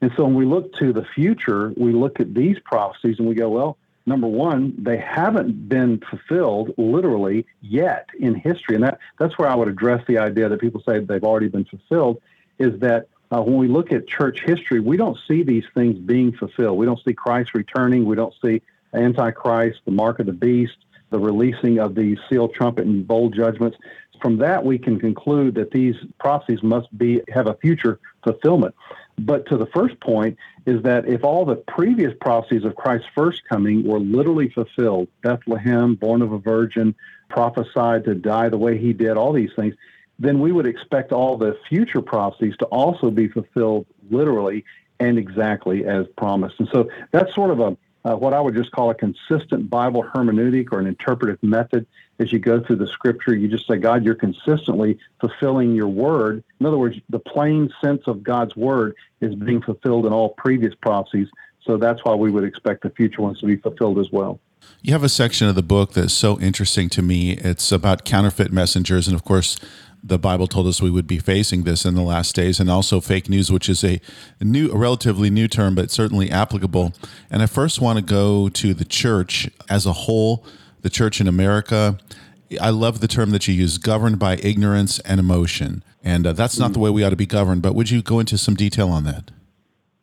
And 0.00 0.10
so 0.16 0.24
when 0.24 0.34
we 0.34 0.44
look 0.44 0.74
to 0.74 0.92
the 0.92 1.04
future, 1.14 1.72
we 1.76 1.92
look 1.92 2.18
at 2.20 2.34
these 2.34 2.58
prophecies 2.64 3.18
and 3.18 3.28
we 3.28 3.36
go, 3.36 3.48
well, 3.48 3.78
number 4.06 4.26
one, 4.26 4.74
they 4.76 4.96
haven't 4.98 5.68
been 5.68 6.00
fulfilled 6.10 6.74
literally 6.76 7.46
yet 7.60 8.08
in 8.18 8.34
history. 8.34 8.74
And 8.74 8.84
that, 8.84 8.98
that's 9.18 9.38
where 9.38 9.48
I 9.48 9.54
would 9.54 9.68
address 9.68 10.04
the 10.08 10.18
idea 10.18 10.48
that 10.48 10.60
people 10.60 10.82
say 10.86 10.98
they've 10.98 11.22
already 11.22 11.48
been 11.48 11.64
fulfilled, 11.64 12.20
is 12.58 12.80
that 12.80 13.06
uh, 13.30 13.40
when 13.42 13.58
we 13.58 13.68
look 13.68 13.92
at 13.92 14.08
church 14.08 14.40
history, 14.44 14.80
we 14.80 14.96
don't 14.96 15.18
see 15.28 15.44
these 15.44 15.64
things 15.74 15.96
being 15.98 16.32
fulfilled. 16.32 16.76
We 16.76 16.86
don't 16.86 17.00
see 17.04 17.12
Christ 17.12 17.54
returning. 17.54 18.04
We 18.04 18.16
don't 18.16 18.34
see 18.42 18.62
Antichrist, 18.92 19.80
the 19.84 19.92
mark 19.92 20.18
of 20.18 20.26
the 20.26 20.32
beast, 20.32 20.76
the 21.10 21.18
releasing 21.18 21.78
of 21.78 21.94
the 21.94 22.16
seal 22.28 22.48
trumpet 22.48 22.86
and 22.86 23.06
bowl 23.06 23.30
judgments. 23.30 23.76
From 24.20 24.38
that, 24.38 24.64
we 24.64 24.78
can 24.78 24.98
conclude 24.98 25.54
that 25.54 25.70
these 25.70 25.94
prophecies 26.18 26.62
must 26.62 26.96
be 26.96 27.22
have 27.32 27.46
a 27.46 27.54
future 27.54 28.00
fulfillment. 28.24 28.74
But 29.18 29.46
to 29.46 29.56
the 29.56 29.66
first 29.66 29.98
point 30.00 30.36
is 30.66 30.82
that 30.82 31.08
if 31.08 31.24
all 31.24 31.44
the 31.44 31.56
previous 31.56 32.12
prophecies 32.20 32.64
of 32.64 32.76
Christ's 32.76 33.08
first 33.14 33.42
coming 33.48 33.84
were 33.84 33.98
literally 33.98 34.48
fulfilled, 34.48 35.08
Bethlehem, 35.22 35.94
born 35.94 36.22
of 36.22 36.32
a 36.32 36.38
virgin, 36.38 36.94
prophesied 37.28 38.04
to 38.04 38.14
die 38.14 38.48
the 38.48 38.58
way 38.58 38.78
he 38.78 38.92
did, 38.92 39.16
all 39.16 39.32
these 39.32 39.52
things, 39.56 39.74
then 40.18 40.40
we 40.40 40.52
would 40.52 40.66
expect 40.66 41.12
all 41.12 41.36
the 41.36 41.56
future 41.68 42.02
prophecies 42.02 42.56
to 42.58 42.64
also 42.66 43.10
be 43.10 43.28
fulfilled 43.28 43.86
literally 44.10 44.64
and 45.00 45.18
exactly 45.18 45.84
as 45.84 46.06
promised. 46.16 46.56
And 46.58 46.68
so 46.72 46.90
that's 47.12 47.32
sort 47.34 47.50
of 47.50 47.60
a 47.60 47.76
uh, 48.04 48.14
what 48.14 48.32
I 48.32 48.40
would 48.40 48.54
just 48.54 48.70
call 48.70 48.90
a 48.90 48.94
consistent 48.94 49.68
Bible 49.68 50.04
hermeneutic 50.14 50.68
or 50.72 50.78
an 50.80 50.86
interpretive 50.86 51.42
method. 51.42 51.86
As 52.18 52.32
you 52.32 52.38
go 52.38 52.60
through 52.60 52.76
the 52.76 52.86
scripture, 52.86 53.34
you 53.34 53.48
just 53.48 53.66
say, 53.66 53.76
God, 53.76 54.04
you're 54.04 54.14
consistently 54.14 54.98
fulfilling 55.20 55.74
your 55.74 55.88
word. 55.88 56.42
In 56.58 56.66
other 56.66 56.78
words, 56.78 56.96
the 57.08 57.18
plain 57.18 57.72
sense 57.80 58.02
of 58.06 58.22
God's 58.22 58.56
word 58.56 58.96
is 59.20 59.34
being 59.34 59.62
fulfilled 59.62 60.06
in 60.06 60.12
all 60.12 60.30
previous 60.30 60.74
prophecies. 60.74 61.28
So 61.62 61.76
that's 61.76 62.04
why 62.04 62.14
we 62.14 62.30
would 62.30 62.44
expect 62.44 62.82
the 62.82 62.90
future 62.90 63.22
ones 63.22 63.40
to 63.40 63.46
be 63.46 63.56
fulfilled 63.56 63.98
as 63.98 64.10
well. 64.10 64.40
You 64.82 64.92
have 64.92 65.04
a 65.04 65.08
section 65.08 65.48
of 65.48 65.54
the 65.54 65.62
book 65.62 65.92
that's 65.92 66.14
so 66.14 66.38
interesting 66.40 66.88
to 66.90 67.02
me. 67.02 67.32
It's 67.32 67.72
about 67.72 68.04
counterfeit 68.04 68.52
messengers. 68.52 69.06
And 69.06 69.14
of 69.14 69.24
course, 69.24 69.58
the 70.02 70.18
Bible 70.18 70.46
told 70.46 70.66
us 70.66 70.80
we 70.80 70.90
would 70.90 71.06
be 71.06 71.18
facing 71.18 71.64
this 71.64 71.84
in 71.84 71.94
the 71.94 72.02
last 72.02 72.34
days, 72.34 72.60
and 72.60 72.70
also 72.70 73.00
fake 73.00 73.28
news, 73.28 73.50
which 73.50 73.68
is 73.68 73.82
a 73.84 74.00
new, 74.40 74.70
a 74.70 74.76
relatively 74.76 75.30
new 75.30 75.48
term, 75.48 75.74
but 75.74 75.90
certainly 75.90 76.30
applicable. 76.30 76.92
And 77.30 77.42
I 77.42 77.46
first 77.46 77.80
want 77.80 77.98
to 77.98 78.04
go 78.04 78.48
to 78.48 78.74
the 78.74 78.84
church 78.84 79.50
as 79.68 79.86
a 79.86 79.92
whole, 79.92 80.44
the 80.82 80.90
church 80.90 81.20
in 81.20 81.26
America. 81.26 81.98
I 82.60 82.70
love 82.70 83.00
the 83.00 83.08
term 83.08 83.30
that 83.30 83.46
you 83.48 83.54
use, 83.54 83.78
governed 83.78 84.18
by 84.18 84.36
ignorance 84.36 85.00
and 85.00 85.20
emotion. 85.20 85.82
And 86.02 86.26
uh, 86.26 86.32
that's 86.32 86.58
not 86.58 86.72
the 86.72 86.78
way 86.78 86.90
we 86.90 87.04
ought 87.04 87.10
to 87.10 87.16
be 87.16 87.26
governed, 87.26 87.62
but 87.62 87.74
would 87.74 87.90
you 87.90 88.00
go 88.00 88.20
into 88.20 88.38
some 88.38 88.54
detail 88.54 88.88
on 88.88 89.04
that? 89.04 89.30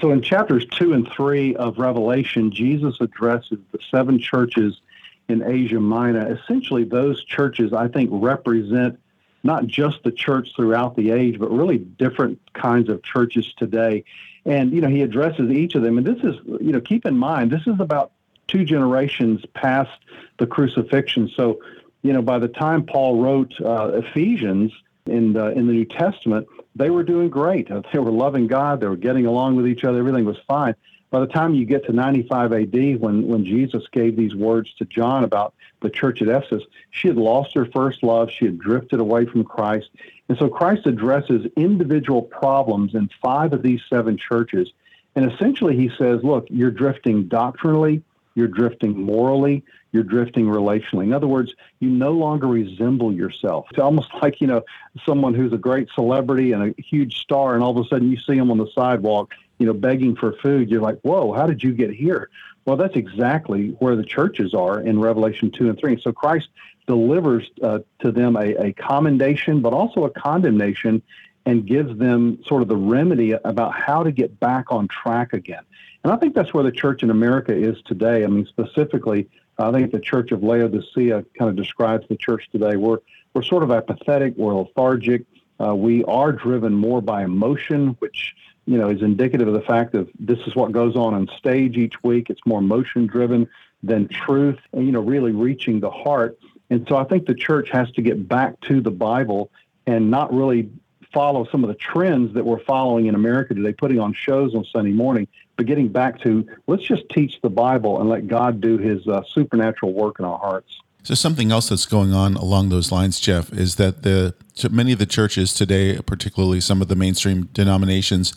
So, 0.01 0.11
in 0.11 0.21
chapters 0.21 0.65
two 0.65 0.93
and 0.93 1.09
three 1.09 1.55
of 1.55 1.77
Revelation, 1.79 2.51
Jesus 2.51 2.97
addresses 2.99 3.57
the 3.71 3.79
seven 3.89 4.19
churches 4.19 4.81
in 5.29 5.41
Asia 5.41 5.79
Minor. 5.79 6.33
Essentially, 6.35 6.83
those 6.83 7.23
churches, 7.23 7.71
I 7.71 7.87
think, 7.87 8.09
represent 8.11 8.99
not 9.45 9.67
just 9.67 10.03
the 10.03 10.11
church 10.11 10.49
throughout 10.55 10.95
the 10.95 11.11
age, 11.11 11.37
but 11.37 11.51
really 11.51 11.77
different 11.77 12.41
kinds 12.53 12.89
of 12.89 13.03
churches 13.03 13.53
today. 13.57 14.03
And, 14.43 14.73
you 14.73 14.81
know, 14.81 14.87
he 14.87 15.03
addresses 15.03 15.51
each 15.51 15.75
of 15.75 15.83
them. 15.83 15.99
And 15.99 16.05
this 16.05 16.17
is, 16.23 16.35
you 16.59 16.71
know, 16.71 16.81
keep 16.81 17.05
in 17.05 17.15
mind, 17.15 17.51
this 17.51 17.65
is 17.67 17.79
about 17.79 18.11
two 18.47 18.65
generations 18.65 19.43
past 19.53 19.91
the 20.39 20.47
crucifixion. 20.47 21.29
So, 21.35 21.59
you 22.01 22.11
know, 22.11 22.23
by 22.23 22.39
the 22.39 22.47
time 22.47 22.85
Paul 22.85 23.21
wrote 23.21 23.53
uh, 23.61 23.91
Ephesians 23.93 24.71
in 25.05 25.33
the, 25.33 25.51
in 25.51 25.67
the 25.67 25.73
New 25.73 25.85
Testament, 25.85 26.47
they 26.75 26.89
were 26.89 27.03
doing 27.03 27.29
great. 27.29 27.69
They 27.69 27.99
were 27.99 28.11
loving 28.11 28.47
God. 28.47 28.81
They 28.81 28.87
were 28.87 28.97
getting 28.97 29.27
along 29.27 29.57
with 29.57 29.67
each 29.67 29.83
other. 29.83 29.99
Everything 29.99 30.25
was 30.25 30.37
fine. 30.47 30.75
By 31.15 31.21
the 31.21 31.27
time 31.27 31.55
you 31.55 31.65
get 31.65 31.85
to 31.85 31.93
95 31.93 32.51
AD, 32.51 32.99
when, 32.99 33.25
when 33.25 33.45
Jesus 33.45 33.87
gave 33.93 34.17
these 34.17 34.35
words 34.35 34.73
to 34.79 34.85
John 34.85 35.23
about 35.23 35.53
the 35.81 35.89
church 35.89 36.21
at 36.21 36.27
Ephesus, 36.27 36.63
she 36.91 37.07
had 37.07 37.15
lost 37.15 37.55
her 37.55 37.65
first 37.67 38.03
love. 38.03 38.29
She 38.37 38.43
had 38.43 38.59
drifted 38.59 38.99
away 38.99 39.25
from 39.25 39.45
Christ. 39.45 39.87
And 40.27 40.37
so 40.37 40.49
Christ 40.49 40.85
addresses 40.85 41.45
individual 41.55 42.21
problems 42.21 42.95
in 42.95 43.09
five 43.21 43.53
of 43.53 43.61
these 43.61 43.79
seven 43.89 44.17
churches. 44.17 44.73
And 45.15 45.31
essentially, 45.31 45.77
he 45.77 45.89
says, 45.97 46.19
look, 46.21 46.47
you're 46.49 46.69
drifting 46.69 47.29
doctrinally, 47.29 48.03
you're 48.33 48.49
drifting 48.49 48.99
morally, 48.99 49.63
you're 49.93 50.03
drifting 50.03 50.47
relationally. 50.47 51.03
In 51.03 51.13
other 51.13 51.27
words, 51.27 51.53
you 51.79 51.89
no 51.89 52.11
longer 52.11 52.47
resemble 52.47 53.13
yourself. 53.13 53.67
It's 53.69 53.79
almost 53.79 54.09
like, 54.21 54.41
you 54.41 54.47
know, 54.47 54.63
someone 55.05 55.33
who's 55.33 55.53
a 55.53 55.57
great 55.57 55.87
celebrity 55.95 56.51
and 56.51 56.75
a 56.77 56.81
huge 56.81 57.19
star, 57.19 57.53
and 57.53 57.63
all 57.63 57.71
of 57.71 57.85
a 57.85 57.87
sudden 57.87 58.11
you 58.11 58.17
see 58.17 58.35
them 58.35 58.51
on 58.51 58.57
the 58.57 58.67
sidewalk 58.75 59.31
you 59.57 59.65
know, 59.65 59.73
begging 59.73 60.15
for 60.15 60.33
food, 60.33 60.69
you're 60.69 60.81
like, 60.81 60.99
whoa, 61.01 61.33
how 61.33 61.47
did 61.47 61.63
you 61.63 61.73
get 61.73 61.91
here? 61.91 62.29
Well, 62.65 62.77
that's 62.77 62.95
exactly 62.95 63.69
where 63.79 63.95
the 63.95 64.03
churches 64.03 64.53
are 64.53 64.79
in 64.79 64.99
Revelation 64.99 65.51
2 65.51 65.69
and 65.69 65.77
3. 65.77 66.01
So 66.01 66.11
Christ 66.11 66.49
delivers 66.87 67.49
uh, 67.61 67.79
to 67.99 68.11
them 68.11 68.35
a, 68.35 68.55
a 68.55 68.73
commendation, 68.73 69.61
but 69.61 69.73
also 69.73 70.05
a 70.05 70.09
condemnation, 70.09 71.01
and 71.45 71.65
gives 71.65 71.97
them 71.97 72.43
sort 72.45 72.63
of 72.63 72.67
the 72.67 72.75
remedy 72.75 73.31
about 73.31 73.73
how 73.73 74.03
to 74.03 74.11
get 74.11 74.39
back 74.39 74.71
on 74.71 74.87
track 74.87 75.33
again. 75.33 75.63
And 76.03 76.11
I 76.11 76.17
think 76.17 76.33
that's 76.33 76.53
where 76.53 76.63
the 76.63 76.71
church 76.71 77.03
in 77.03 77.11
America 77.11 77.55
is 77.55 77.77
today. 77.85 78.23
I 78.23 78.27
mean, 78.27 78.45
specifically, 78.47 79.29
I 79.57 79.71
think 79.71 79.91
the 79.91 79.99
Church 79.99 80.31
of 80.31 80.43
Laodicea 80.43 81.23
kind 81.37 81.49
of 81.49 81.55
describes 81.55 82.07
the 82.07 82.17
church 82.17 82.47
today. 82.51 82.75
We're 82.75 82.99
we're 83.33 83.43
sort 83.43 83.63
of 83.63 83.71
apathetic, 83.71 84.35
we're 84.37 84.55
lethargic. 84.55 85.25
Uh, 85.59 85.75
we 85.75 86.03
are 86.05 86.31
driven 86.31 86.73
more 86.73 87.01
by 87.01 87.23
emotion, 87.23 87.95
which 87.99 88.33
you 88.65 88.77
know 88.77 88.89
is 88.89 89.01
indicative 89.01 89.47
of 89.47 89.53
the 89.53 89.61
fact 89.61 89.91
that 89.93 90.07
this 90.19 90.39
is 90.47 90.55
what 90.55 90.71
goes 90.71 90.95
on 90.95 91.13
on 91.13 91.29
stage 91.37 91.77
each 91.77 91.95
week. 92.03 92.29
It's 92.29 92.41
more 92.45 92.61
motion 92.61 93.07
driven 93.07 93.47
than 93.83 94.07
truth, 94.07 94.59
and 94.73 94.85
you 94.85 94.91
know 94.91 95.01
really 95.01 95.31
reaching 95.31 95.79
the 95.79 95.91
heart. 95.91 96.37
And 96.69 96.85
so 96.89 96.97
I 96.97 97.03
think 97.03 97.27
the 97.27 97.35
church 97.35 97.69
has 97.71 97.91
to 97.91 98.01
get 98.01 98.27
back 98.27 98.59
to 98.61 98.81
the 98.81 98.91
Bible 98.91 99.51
and 99.85 100.09
not 100.09 100.33
really 100.33 100.69
follow 101.13 101.45
some 101.51 101.63
of 101.63 101.69
the 101.69 101.75
trends 101.75 102.33
that 102.33 102.45
we're 102.45 102.63
following 102.63 103.05
in 103.05 103.15
America 103.15 103.53
today, 103.53 103.71
putting 103.71 103.99
on 103.99 104.13
shows 104.13 104.55
on 104.55 104.65
Sunday 104.65 104.91
morning, 104.91 105.27
but 105.55 105.65
getting 105.65 105.87
back 105.87 106.19
to 106.21 106.45
let's 106.67 106.83
just 106.83 107.07
teach 107.09 107.39
the 107.41 107.49
Bible 107.49 108.01
and 108.01 108.09
let 108.09 108.27
God 108.27 108.59
do 108.59 108.77
His 108.77 109.07
uh, 109.07 109.21
supernatural 109.33 109.93
work 109.93 110.19
in 110.19 110.25
our 110.25 110.37
hearts. 110.37 110.81
So 111.05 111.13
something 111.13 111.51
else 111.51 111.69
that's 111.69 111.85
going 111.85 112.15
on 112.15 112.33
along 112.33 112.69
those 112.69 112.91
lines, 112.91 113.19
Jeff, 113.19 113.53
is 113.53 113.75
that 113.75 114.01
the 114.01 114.33
many 114.71 114.91
of 114.91 114.97
the 114.97 115.05
churches 115.05 115.53
today, 115.53 115.99
particularly 115.99 116.59
some 116.59 116.81
of 116.81 116.87
the 116.87 116.95
mainstream 116.95 117.43
denominations, 117.53 118.33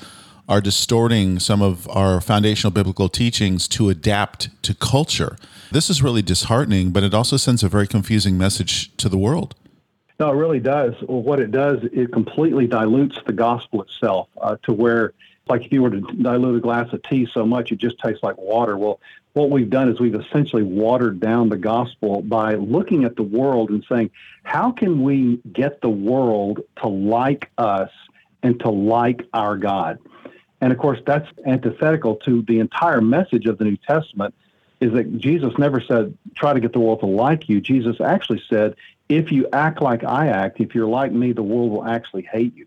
are 0.50 0.60
distorting 0.60 1.38
some 1.38 1.62
of 1.62 1.88
our 1.88 2.20
foundational 2.20 2.70
biblical 2.70 3.08
teachings 3.08 3.68
to 3.68 3.88
adapt 3.88 4.50
to 4.64 4.75
culture. 4.75 5.38
This 5.72 5.88
is 5.88 6.02
really 6.02 6.20
disheartening, 6.20 6.90
but 6.90 7.02
it 7.02 7.14
also 7.14 7.38
sends 7.38 7.62
a 7.62 7.70
very 7.70 7.87
confusing 7.87 8.37
message 8.37 8.94
to 8.98 9.08
the 9.08 9.16
world. 9.16 9.54
No, 10.20 10.30
it 10.30 10.37
really 10.37 10.60
does. 10.60 10.92
Well, 11.08 11.22
what 11.22 11.40
it 11.40 11.50
does, 11.50 11.78
it 11.90 12.12
completely 12.12 12.66
dilutes 12.66 13.18
the 13.25 13.32
gospel 13.32 13.80
itself 13.80 14.28
uh, 14.42 14.56
to 14.64 14.75
where, 14.75 15.14
like 15.48 15.64
if 15.64 15.72
you 15.72 15.82
were 15.82 15.90
to 15.90 16.00
dilute 16.00 16.58
a 16.58 16.60
glass 16.60 16.92
of 16.92 17.02
tea 17.04 17.26
so 17.32 17.46
much, 17.46 17.72
it 17.72 17.78
just 17.78 17.98
tastes 17.98 18.22
like 18.22 18.37
water. 18.37 18.76
Well, 18.76 19.00
what 19.38 19.50
we've 19.50 19.71
done 19.71 19.88
is 19.88 20.00
we've 20.00 20.16
essentially 20.16 20.64
watered 20.64 21.21
down 21.21 21.49
the 21.49 21.57
gospel 21.57 22.23
by 22.23 22.57
looking 22.57 23.04
at 23.04 23.14
the 23.14 23.23
world 23.23 23.71
and 23.71 23.85
saying, 23.88 24.11
how 24.42 24.73
can 24.73 25.02
we 25.02 25.37
get 25.52 25.80
the 25.80 25.88
world 25.88 26.61
to 26.83 26.88
like 26.88 27.49
us 27.57 27.90
and 28.42 28.59
to 28.61 28.71
like 28.71 29.23
our 29.33 29.57
God? 29.57 29.99
And 30.61 30.73
of 30.73 30.78
course, 30.78 30.99
that's 31.07 31.28
antithetical 31.47 32.16
to 32.16 32.42
the 32.42 32.59
entire 32.59 33.00
message 33.00 33.47
of 33.47 33.59
the 33.59 33.64
New 33.64 33.76
Testament 33.76 34.35
is 34.80 34.92
that 34.92 35.18
Jesus 35.18 35.52
never 35.57 35.80
said, 35.80 36.18
try 36.35 36.52
to 36.52 36.59
get 36.59 36.73
the 36.73 36.80
world 36.80 37.00
to 37.00 37.07
like 37.07 37.49
you. 37.49 37.61
Jesus 37.61 38.00
actually 38.00 38.42
said, 38.50 38.75
if 39.09 39.30
you 39.30 39.49
act 39.52 39.80
like 39.80 40.02
I 40.02 40.28
act, 40.28 40.61
if 40.61 40.75
you're 40.75 40.88
like 40.88 41.12
me, 41.12 41.33
the 41.33 41.45
world 41.45 41.71
will 41.71 41.85
actually 41.85 42.23
hate 42.23 42.57
you. 42.57 42.66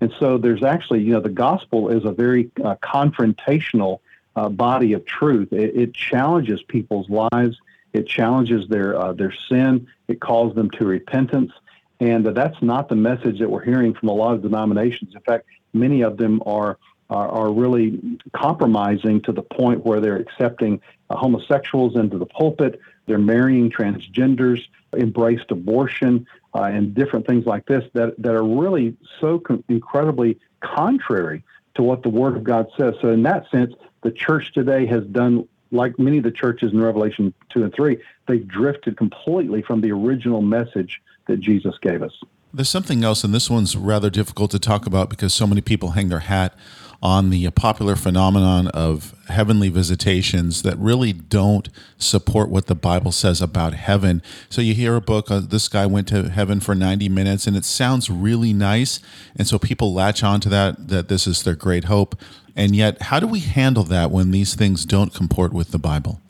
And 0.00 0.12
so 0.20 0.38
there's 0.38 0.62
actually, 0.62 1.02
you 1.02 1.12
know, 1.12 1.20
the 1.20 1.28
gospel 1.28 1.88
is 1.88 2.04
a 2.04 2.12
very 2.12 2.50
uh, 2.64 2.76
confrontational 2.76 4.00
uh, 4.36 4.48
body 4.48 4.92
of 4.92 5.04
truth. 5.04 5.52
It, 5.52 5.76
it, 5.76 5.94
challenges 5.94 6.62
people's 6.62 7.08
lives. 7.08 7.56
It 7.92 8.06
challenges 8.06 8.68
their 8.68 8.98
uh, 8.98 9.12
their 9.12 9.34
sin. 9.48 9.86
It 10.08 10.20
calls 10.20 10.54
them 10.54 10.70
to 10.72 10.84
repentance. 10.84 11.52
And 12.00 12.26
that's 12.26 12.60
not 12.62 12.88
the 12.88 12.96
message 12.96 13.38
that 13.38 13.50
we're 13.50 13.64
hearing 13.64 13.94
from 13.94 14.08
a 14.08 14.12
lot 14.12 14.34
of 14.34 14.42
denominations. 14.42 15.14
In 15.14 15.20
fact, 15.20 15.46
many 15.72 16.02
of 16.02 16.16
them 16.16 16.42
are 16.46 16.78
are, 17.10 17.28
are 17.28 17.52
really 17.52 18.00
compromising 18.32 19.20
to 19.22 19.32
the 19.32 19.42
point 19.42 19.84
where 19.84 20.00
they're 20.00 20.16
accepting 20.16 20.80
uh, 21.10 21.16
homosexuals 21.16 21.96
into 21.96 22.18
the 22.18 22.26
pulpit. 22.26 22.80
They're 23.06 23.18
marrying 23.18 23.70
transgenders, 23.70 24.60
embraced 24.96 25.50
abortion, 25.50 26.26
uh, 26.54 26.64
and 26.64 26.94
different 26.94 27.26
things 27.26 27.46
like 27.46 27.66
this 27.66 27.84
that, 27.94 28.14
that 28.22 28.34
are 28.34 28.44
really 28.44 28.96
so 29.20 29.42
incredibly 29.68 30.38
contrary 30.60 31.44
to 31.74 31.82
what 31.82 32.02
the 32.02 32.08
Word 32.08 32.36
of 32.36 32.44
God 32.44 32.68
says. 32.76 32.94
So, 33.00 33.08
in 33.10 33.22
that 33.22 33.50
sense, 33.50 33.74
the 34.02 34.10
church 34.10 34.52
today 34.52 34.86
has 34.86 35.04
done 35.04 35.48
like 35.72 35.98
many 35.98 36.18
of 36.18 36.24
the 36.24 36.30
churches 36.30 36.72
in 36.72 36.80
Revelation 36.80 37.32
2 37.50 37.64
and 37.64 37.74
3, 37.74 37.96
they've 38.28 38.46
drifted 38.46 38.96
completely 38.96 39.62
from 39.62 39.80
the 39.80 39.90
original 39.90 40.42
message 40.42 41.00
that 41.26 41.40
Jesus 41.40 41.74
gave 41.80 42.02
us. 42.02 42.12
There's 42.54 42.68
something 42.68 43.02
else, 43.02 43.24
and 43.24 43.32
this 43.32 43.48
one's 43.48 43.74
rather 43.74 44.10
difficult 44.10 44.50
to 44.50 44.58
talk 44.58 44.86
about 44.86 45.08
because 45.08 45.32
so 45.32 45.46
many 45.46 45.62
people 45.62 45.92
hang 45.92 46.08
their 46.08 46.20
hat 46.20 46.54
on 47.02 47.30
the 47.30 47.50
popular 47.50 47.96
phenomenon 47.96 48.68
of 48.68 49.12
heavenly 49.28 49.68
visitations 49.68 50.62
that 50.62 50.78
really 50.78 51.12
don't 51.12 51.68
support 51.98 52.48
what 52.48 52.66
the 52.66 52.74
Bible 52.76 53.10
says 53.10 53.42
about 53.42 53.74
heaven. 53.74 54.22
So 54.48 54.62
you 54.62 54.72
hear 54.72 54.94
a 54.94 55.00
book, 55.00 55.28
uh, 55.28 55.40
this 55.40 55.68
guy 55.68 55.84
went 55.84 56.06
to 56.08 56.28
heaven 56.28 56.60
for 56.60 56.76
90 56.76 57.08
minutes, 57.08 57.48
and 57.48 57.56
it 57.56 57.64
sounds 57.64 58.08
really 58.08 58.52
nice. 58.52 59.00
And 59.34 59.48
so 59.48 59.58
people 59.58 59.92
latch 59.92 60.22
on 60.22 60.40
to 60.40 60.48
that, 60.50 60.88
that 60.88 61.08
this 61.08 61.26
is 61.26 61.42
their 61.42 61.56
great 61.56 61.84
hope. 61.84 62.14
And 62.54 62.76
yet, 62.76 63.02
how 63.02 63.18
do 63.18 63.26
we 63.26 63.40
handle 63.40 63.84
that 63.84 64.12
when 64.12 64.30
these 64.30 64.54
things 64.54 64.84
don't 64.84 65.12
comport 65.12 65.52
with 65.52 65.72
the 65.72 65.78
Bible? 65.78 66.20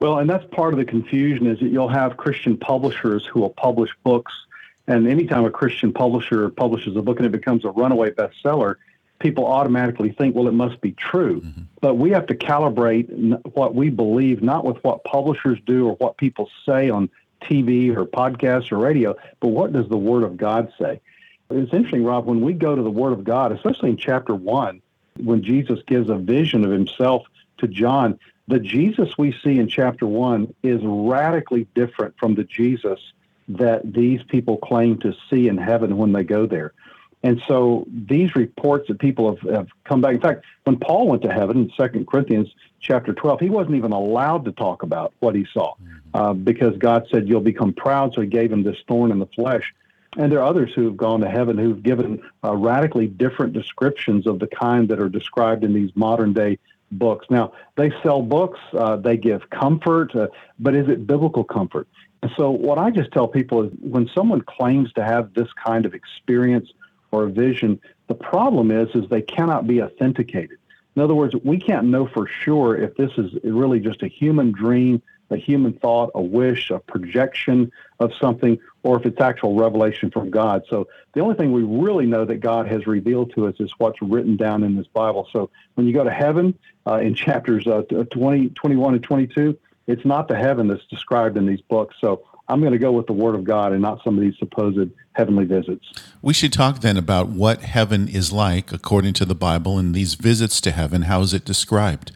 Well, 0.00 0.18
and 0.18 0.28
that's 0.28 0.44
part 0.52 0.74
of 0.74 0.78
the 0.78 0.84
confusion 0.84 1.46
is 1.46 1.58
that 1.60 1.68
you'll 1.68 1.88
have 1.88 2.18
Christian 2.18 2.56
publishers 2.56 3.24
who 3.24 3.40
will 3.40 3.50
publish 3.50 3.90
books. 4.04 4.32
And 4.86 5.08
anytime 5.08 5.44
a 5.44 5.50
Christian 5.50 5.92
publisher 5.92 6.50
publishes 6.50 6.96
a 6.96 7.02
book 7.02 7.18
and 7.18 7.26
it 7.26 7.32
becomes 7.32 7.64
a 7.64 7.70
runaway 7.70 8.10
bestseller, 8.10 8.76
people 9.18 9.46
automatically 9.46 10.12
think, 10.12 10.34
well, 10.34 10.48
it 10.48 10.52
must 10.52 10.80
be 10.80 10.92
true. 10.92 11.40
Mm-hmm. 11.40 11.62
But 11.80 11.94
we 11.94 12.10
have 12.10 12.26
to 12.26 12.34
calibrate 12.34 13.08
what 13.54 13.74
we 13.74 13.90
believe, 13.90 14.42
not 14.42 14.64
with 14.64 14.82
what 14.84 15.04
publishers 15.04 15.58
do 15.66 15.88
or 15.88 15.94
what 15.96 16.16
people 16.16 16.48
say 16.64 16.90
on 16.90 17.10
TV 17.42 17.96
or 17.96 18.04
podcasts 18.04 18.72
or 18.72 18.78
radio, 18.78 19.16
but 19.40 19.48
what 19.48 19.72
does 19.72 19.88
the 19.88 19.96
Word 19.96 20.24
of 20.24 20.36
God 20.36 20.72
say? 20.78 21.00
It's 21.50 21.72
interesting, 21.72 22.04
Rob, 22.04 22.26
when 22.26 22.40
we 22.40 22.52
go 22.52 22.74
to 22.74 22.82
the 22.82 22.90
Word 22.90 23.12
of 23.12 23.24
God, 23.24 23.52
especially 23.52 23.90
in 23.90 23.96
chapter 23.96 24.34
one, 24.34 24.82
when 25.16 25.42
Jesus 25.42 25.80
gives 25.86 26.10
a 26.10 26.16
vision 26.16 26.64
of 26.64 26.70
himself 26.70 27.26
to 27.58 27.68
John, 27.68 28.18
the 28.48 28.58
Jesus 28.58 29.16
we 29.18 29.32
see 29.44 29.58
in 29.58 29.68
chapter 29.68 30.06
one 30.06 30.54
is 30.62 30.80
radically 30.82 31.66
different 31.74 32.14
from 32.18 32.34
the 32.34 32.44
Jesus 32.44 32.98
that 33.48 33.92
these 33.92 34.22
people 34.24 34.58
claim 34.58 34.98
to 34.98 35.14
see 35.30 35.48
in 35.48 35.56
heaven 35.56 35.96
when 35.96 36.12
they 36.12 36.22
go 36.22 36.46
there. 36.46 36.72
And 37.22 37.42
so 37.48 37.86
these 37.88 38.36
reports 38.36 38.88
that 38.88 39.00
people 39.00 39.34
have, 39.34 39.54
have 39.54 39.68
come 39.84 40.00
back. 40.00 40.14
In 40.14 40.20
fact, 40.20 40.44
when 40.64 40.78
Paul 40.78 41.08
went 41.08 41.22
to 41.22 41.32
heaven 41.32 41.56
in 41.56 41.72
Second 41.76 42.06
Corinthians 42.06 42.48
chapter 42.80 43.12
12, 43.12 43.40
he 43.40 43.50
wasn't 43.50 43.76
even 43.76 43.92
allowed 43.92 44.44
to 44.44 44.52
talk 44.52 44.82
about 44.82 45.12
what 45.18 45.34
he 45.34 45.44
saw 45.52 45.74
mm-hmm. 45.74 45.96
uh, 46.14 46.32
because 46.32 46.76
God 46.78 47.06
said, 47.10 47.28
You'll 47.28 47.40
become 47.40 47.72
proud. 47.72 48.14
So 48.14 48.20
he 48.20 48.28
gave 48.28 48.52
him 48.52 48.62
this 48.62 48.76
thorn 48.86 49.10
in 49.10 49.18
the 49.18 49.26
flesh. 49.26 49.74
And 50.16 50.32
there 50.32 50.40
are 50.40 50.46
others 50.46 50.72
who 50.74 50.84
have 50.84 50.96
gone 50.96 51.20
to 51.20 51.28
heaven 51.28 51.58
who've 51.58 51.82
given 51.82 52.22
uh, 52.42 52.56
radically 52.56 53.06
different 53.06 53.52
descriptions 53.52 54.26
of 54.26 54.38
the 54.38 54.46
kind 54.46 54.88
that 54.88 55.00
are 55.00 55.08
described 55.08 55.64
in 55.64 55.74
these 55.74 55.90
modern 55.94 56.32
day 56.32 56.58
books. 56.90 57.26
Now, 57.28 57.52
they 57.76 57.92
sell 58.02 58.22
books, 58.22 58.58
uh, 58.72 58.96
they 58.96 59.16
give 59.16 59.50
comfort, 59.50 60.14
uh, 60.16 60.28
but 60.58 60.74
is 60.74 60.88
it 60.88 61.06
biblical 61.06 61.44
comfort? 61.44 61.88
And 62.22 62.30
so, 62.36 62.50
what 62.50 62.78
I 62.78 62.90
just 62.90 63.12
tell 63.12 63.28
people 63.28 63.64
is 63.64 63.72
when 63.80 64.08
someone 64.14 64.40
claims 64.40 64.92
to 64.94 65.04
have 65.04 65.34
this 65.34 65.48
kind 65.64 65.84
of 65.84 65.94
experience 65.94 66.68
or 67.10 67.24
a 67.24 67.30
vision. 67.30 67.80
The 68.06 68.14
problem 68.14 68.70
is, 68.70 68.88
is 68.94 69.08
they 69.08 69.22
cannot 69.22 69.66
be 69.66 69.82
authenticated. 69.82 70.58
In 70.96 71.02
other 71.02 71.14
words, 71.14 71.34
we 71.44 71.58
can't 71.58 71.86
know 71.86 72.06
for 72.06 72.26
sure 72.26 72.76
if 72.76 72.96
this 72.96 73.12
is 73.18 73.32
really 73.44 73.78
just 73.78 74.02
a 74.02 74.08
human 74.08 74.50
dream, 74.52 75.00
a 75.30 75.36
human 75.36 75.74
thought, 75.74 76.10
a 76.14 76.22
wish, 76.22 76.70
a 76.70 76.78
projection 76.78 77.70
of 78.00 78.12
something, 78.20 78.58
or 78.82 78.98
if 78.98 79.06
it's 79.06 79.20
actual 79.20 79.54
revelation 79.54 80.10
from 80.10 80.30
God. 80.30 80.64
So 80.68 80.88
the 81.12 81.20
only 81.20 81.36
thing 81.36 81.52
we 81.52 81.62
really 81.62 82.06
know 82.06 82.24
that 82.24 82.36
God 82.36 82.66
has 82.66 82.86
revealed 82.86 83.32
to 83.34 83.46
us 83.46 83.54
is 83.60 83.72
what's 83.78 84.00
written 84.02 84.36
down 84.36 84.62
in 84.64 84.76
this 84.76 84.86
Bible. 84.88 85.28
So 85.32 85.50
when 85.74 85.86
you 85.86 85.92
go 85.92 86.04
to 86.04 86.10
heaven 86.10 86.58
uh, 86.86 86.96
in 86.96 87.14
chapters 87.14 87.66
uh, 87.66 87.82
20, 88.10 88.50
21, 88.50 88.94
and 88.94 89.02
22, 89.02 89.58
it's 89.86 90.04
not 90.04 90.28
the 90.28 90.36
heaven 90.36 90.68
that's 90.68 90.84
described 90.86 91.36
in 91.36 91.46
these 91.46 91.60
books. 91.62 91.96
So 92.00 92.24
I'm 92.48 92.60
going 92.60 92.72
to 92.72 92.78
go 92.78 92.92
with 92.92 93.06
the 93.06 93.12
Word 93.12 93.34
of 93.34 93.44
God 93.44 93.72
and 93.72 93.82
not 93.82 94.02
some 94.02 94.16
of 94.16 94.20
these 94.22 94.36
supposed 94.38 94.90
heavenly 95.12 95.44
visits. 95.44 95.84
We 96.22 96.32
should 96.32 96.52
talk 96.52 96.80
then 96.80 96.96
about 96.96 97.28
what 97.28 97.60
heaven 97.60 98.08
is 98.08 98.32
like 98.32 98.72
according 98.72 99.12
to 99.14 99.24
the 99.24 99.34
Bible 99.34 99.78
and 99.78 99.94
these 99.94 100.14
visits 100.14 100.60
to 100.62 100.70
heaven. 100.70 101.02
How 101.02 101.20
is 101.20 101.34
it 101.34 101.44
described? 101.44 102.12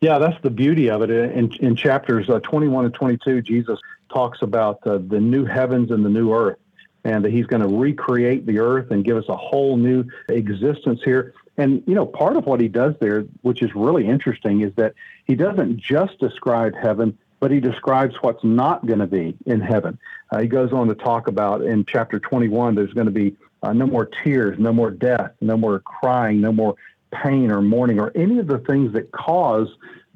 Yeah, 0.00 0.18
that's 0.18 0.40
the 0.42 0.50
beauty 0.50 0.90
of 0.90 1.02
it. 1.02 1.10
In, 1.10 1.52
in 1.60 1.76
chapters 1.76 2.28
uh, 2.28 2.40
21 2.40 2.86
and 2.86 2.94
22, 2.94 3.42
Jesus 3.42 3.78
talks 4.12 4.42
about 4.42 4.84
uh, 4.86 4.98
the 4.98 5.20
new 5.20 5.44
heavens 5.44 5.90
and 5.90 6.04
the 6.04 6.08
new 6.08 6.32
earth, 6.32 6.58
and 7.04 7.24
that 7.24 7.30
he's 7.30 7.46
going 7.46 7.62
to 7.62 7.68
recreate 7.68 8.46
the 8.46 8.58
earth 8.58 8.90
and 8.90 9.04
give 9.04 9.16
us 9.16 9.28
a 9.28 9.36
whole 9.36 9.76
new 9.76 10.04
existence 10.28 11.00
here. 11.04 11.34
And, 11.58 11.82
you 11.86 11.94
know, 11.94 12.06
part 12.06 12.36
of 12.36 12.46
what 12.46 12.60
he 12.60 12.68
does 12.68 12.94
there, 13.00 13.24
which 13.42 13.62
is 13.62 13.74
really 13.74 14.06
interesting, 14.06 14.62
is 14.62 14.74
that 14.76 14.94
he 15.26 15.34
doesn't 15.34 15.76
just 15.76 16.18
describe 16.18 16.74
heaven, 16.74 17.18
but 17.40 17.50
he 17.50 17.58
describes 17.58 18.14
what's 18.20 18.44
not 18.44 18.86
going 18.86 18.98
to 18.98 19.06
be 19.06 19.36
in 19.46 19.60
heaven. 19.60 19.98
Uh, 20.30 20.40
he 20.40 20.46
goes 20.46 20.72
on 20.72 20.86
to 20.88 20.94
talk 20.94 21.26
about 21.26 21.62
in 21.62 21.84
chapter 21.86 22.20
21, 22.20 22.74
there's 22.74 22.92
going 22.92 23.06
to 23.06 23.12
be 23.12 23.34
uh, 23.62 23.72
no 23.72 23.86
more 23.86 24.06
tears, 24.06 24.58
no 24.58 24.72
more 24.72 24.90
death, 24.90 25.32
no 25.40 25.56
more 25.56 25.80
crying, 25.80 26.40
no 26.40 26.52
more 26.52 26.76
pain 27.10 27.50
or 27.50 27.60
mourning, 27.60 27.98
or 27.98 28.12
any 28.14 28.38
of 28.38 28.46
the 28.46 28.58
things 28.58 28.92
that 28.92 29.10
cause 29.10 29.68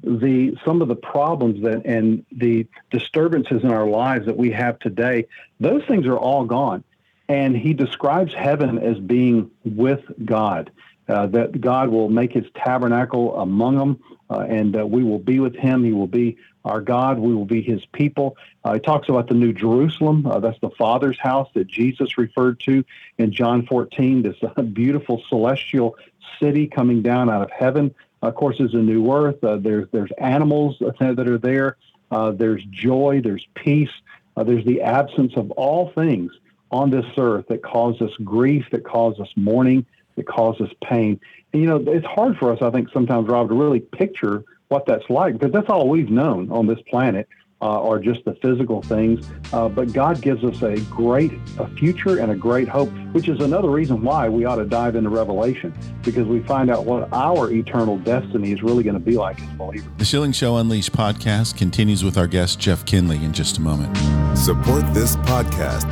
the 0.03 0.55
some 0.63 0.81
of 0.81 0.87
the 0.87 0.95
problems 0.95 1.61
that 1.63 1.85
and 1.85 2.23
the 2.31 2.67
disturbances 2.91 3.63
in 3.63 3.71
our 3.71 3.87
lives 3.87 4.25
that 4.25 4.37
we 4.37 4.51
have 4.51 4.77
today. 4.79 5.27
Those 5.59 5.83
things 5.85 6.05
are 6.05 6.17
all 6.17 6.45
gone, 6.45 6.83
and 7.27 7.57
he 7.57 7.73
describes 7.73 8.33
heaven 8.33 8.77
as 8.79 8.99
being 8.99 9.51
with 9.63 10.01
God. 10.23 10.71
Uh, 11.07 11.27
that 11.27 11.61
God 11.61 11.89
will 11.89 12.09
make 12.09 12.33
his 12.33 12.45
tabernacle 12.55 13.39
among 13.39 13.77
them, 13.77 13.99
uh, 14.31 14.39
and 14.39 14.75
uh, 14.75 14.87
we 14.87 15.03
will 15.03 15.19
be 15.19 15.39
with 15.39 15.55
him. 15.55 15.83
He 15.83 15.91
will 15.91 16.07
be 16.07 16.37
our 16.65 16.81
God. 16.81 17.19
We 17.19 17.33
will 17.33 17.45
be 17.45 17.61
his 17.61 17.85
people. 17.93 18.35
Uh, 18.63 18.73
he 18.73 18.79
talks 18.79 19.07
about 19.07 19.27
the 19.27 19.35
New 19.35 19.53
Jerusalem. 19.53 20.25
Uh, 20.25 20.39
that's 20.39 20.59
the 20.59 20.71
Father's 20.71 21.19
house 21.19 21.49
that 21.53 21.67
Jesus 21.67 22.17
referred 22.17 22.59
to 22.61 22.83
in 23.17 23.31
John 23.31 23.65
14, 23.67 24.23
this 24.23 24.35
uh, 24.43 24.61
beautiful 24.73 25.23
celestial 25.29 25.95
city 26.39 26.67
coming 26.67 27.01
down 27.01 27.29
out 27.29 27.43
of 27.43 27.51
heaven. 27.51 27.93
Of 28.21 28.35
course, 28.35 28.57
there's 28.57 28.73
a 28.73 28.77
new 28.77 29.11
earth. 29.13 29.43
Uh, 29.43 29.57
there's, 29.57 29.87
there's 29.91 30.11
animals 30.17 30.77
that 30.99 31.27
are 31.27 31.37
there. 31.37 31.77
Uh, 32.11 32.31
there's 32.31 32.63
joy. 32.71 33.21
There's 33.23 33.47
peace. 33.55 33.89
Uh, 34.35 34.43
there's 34.43 34.65
the 34.65 34.81
absence 34.81 35.33
of 35.37 35.51
all 35.51 35.91
things 35.91 36.31
on 36.71 36.89
this 36.89 37.05
earth 37.17 37.45
that 37.47 37.63
cause 37.63 38.01
us 38.01 38.11
grief, 38.23 38.65
that 38.71 38.83
cause 38.83 39.19
us 39.19 39.29
mourning, 39.35 39.85
that 40.15 40.27
cause 40.27 40.59
us 40.59 40.69
pain. 40.83 41.19
And, 41.53 41.61
you 41.61 41.67
know, 41.69 41.77
it's 41.87 42.05
hard 42.05 42.37
for 42.37 42.51
us, 42.51 42.59
I 42.61 42.71
think, 42.71 42.89
sometimes, 42.91 43.29
Rob, 43.29 43.49
to 43.49 43.55
really 43.55 43.79
picture 43.79 44.43
what 44.69 44.85
that's 44.85 45.09
like 45.09 45.33
because 45.33 45.51
that's 45.51 45.69
all 45.69 45.87
we've 45.87 46.09
known 46.09 46.51
on 46.51 46.67
this 46.67 46.79
planet 46.89 47.27
uh, 47.61 47.81
are 47.81 47.99
just 47.99 48.25
the 48.25 48.33
physical 48.35 48.81
things. 48.81 49.25
Uh, 49.53 49.69
but 49.69 49.93
God 49.93 50.21
gives 50.21 50.43
us 50.43 50.61
a 50.61 50.77
great 50.81 51.31
a 51.57 51.67
future 51.75 52.19
and 52.19 52.29
a 52.31 52.35
great 52.35 52.67
hope, 52.67 52.89
which 53.11 53.29
is 53.29 53.39
another 53.39 53.69
reason 53.69 54.03
why 54.03 54.29
we 54.29 54.45
ought 54.45 54.57
to 54.57 54.65
dive 54.65 54.95
into 54.95 55.09
Revelation 55.09 55.73
because 56.03 56.27
we 56.27 56.41
find 56.41 56.69
out 56.69 56.85
what 56.85 57.11
our 57.13 57.51
eternal 57.51 57.97
destiny 57.99 58.51
is 58.51 58.61
really 58.61 58.83
going 58.83 58.93
to 58.93 58.99
be 58.99 59.17
like 59.17 59.41
as 59.41 59.47
believers. 59.49 59.89
The 59.97 60.05
Schilling 60.05 60.31
Show 60.31 60.57
Unleashed 60.57 60.91
podcast 60.91 61.57
continues 61.57 62.03
with 62.03 62.17
our 62.17 62.27
guest, 62.27 62.59
Jeff 62.59 62.85
Kinley, 62.85 63.23
in 63.23 63.33
just 63.33 63.57
a 63.57 63.61
moment. 63.61 63.95
Support 64.37 64.93
this 64.93 65.15
podcast 65.17 65.89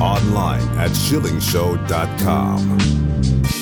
online 0.00 0.66
at 0.78 0.90
schillingshow.com. 0.90 3.61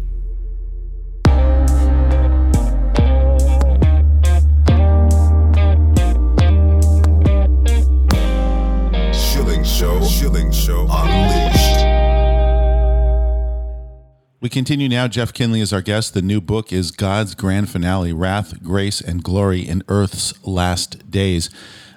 We 14.41 14.49
continue 14.49 14.89
now. 14.89 15.07
Jeff 15.07 15.33
Kinley 15.33 15.61
is 15.61 15.71
our 15.71 15.83
guest. 15.83 16.15
The 16.15 16.21
new 16.23 16.41
book 16.41 16.73
is 16.73 16.89
God's 16.89 17.35
Grand 17.35 17.69
Finale 17.69 18.11
Wrath, 18.11 18.63
Grace, 18.63 18.99
and 18.99 19.23
Glory 19.23 19.61
in 19.61 19.83
Earth's 19.87 20.33
Last 20.43 21.11
Days. 21.11 21.51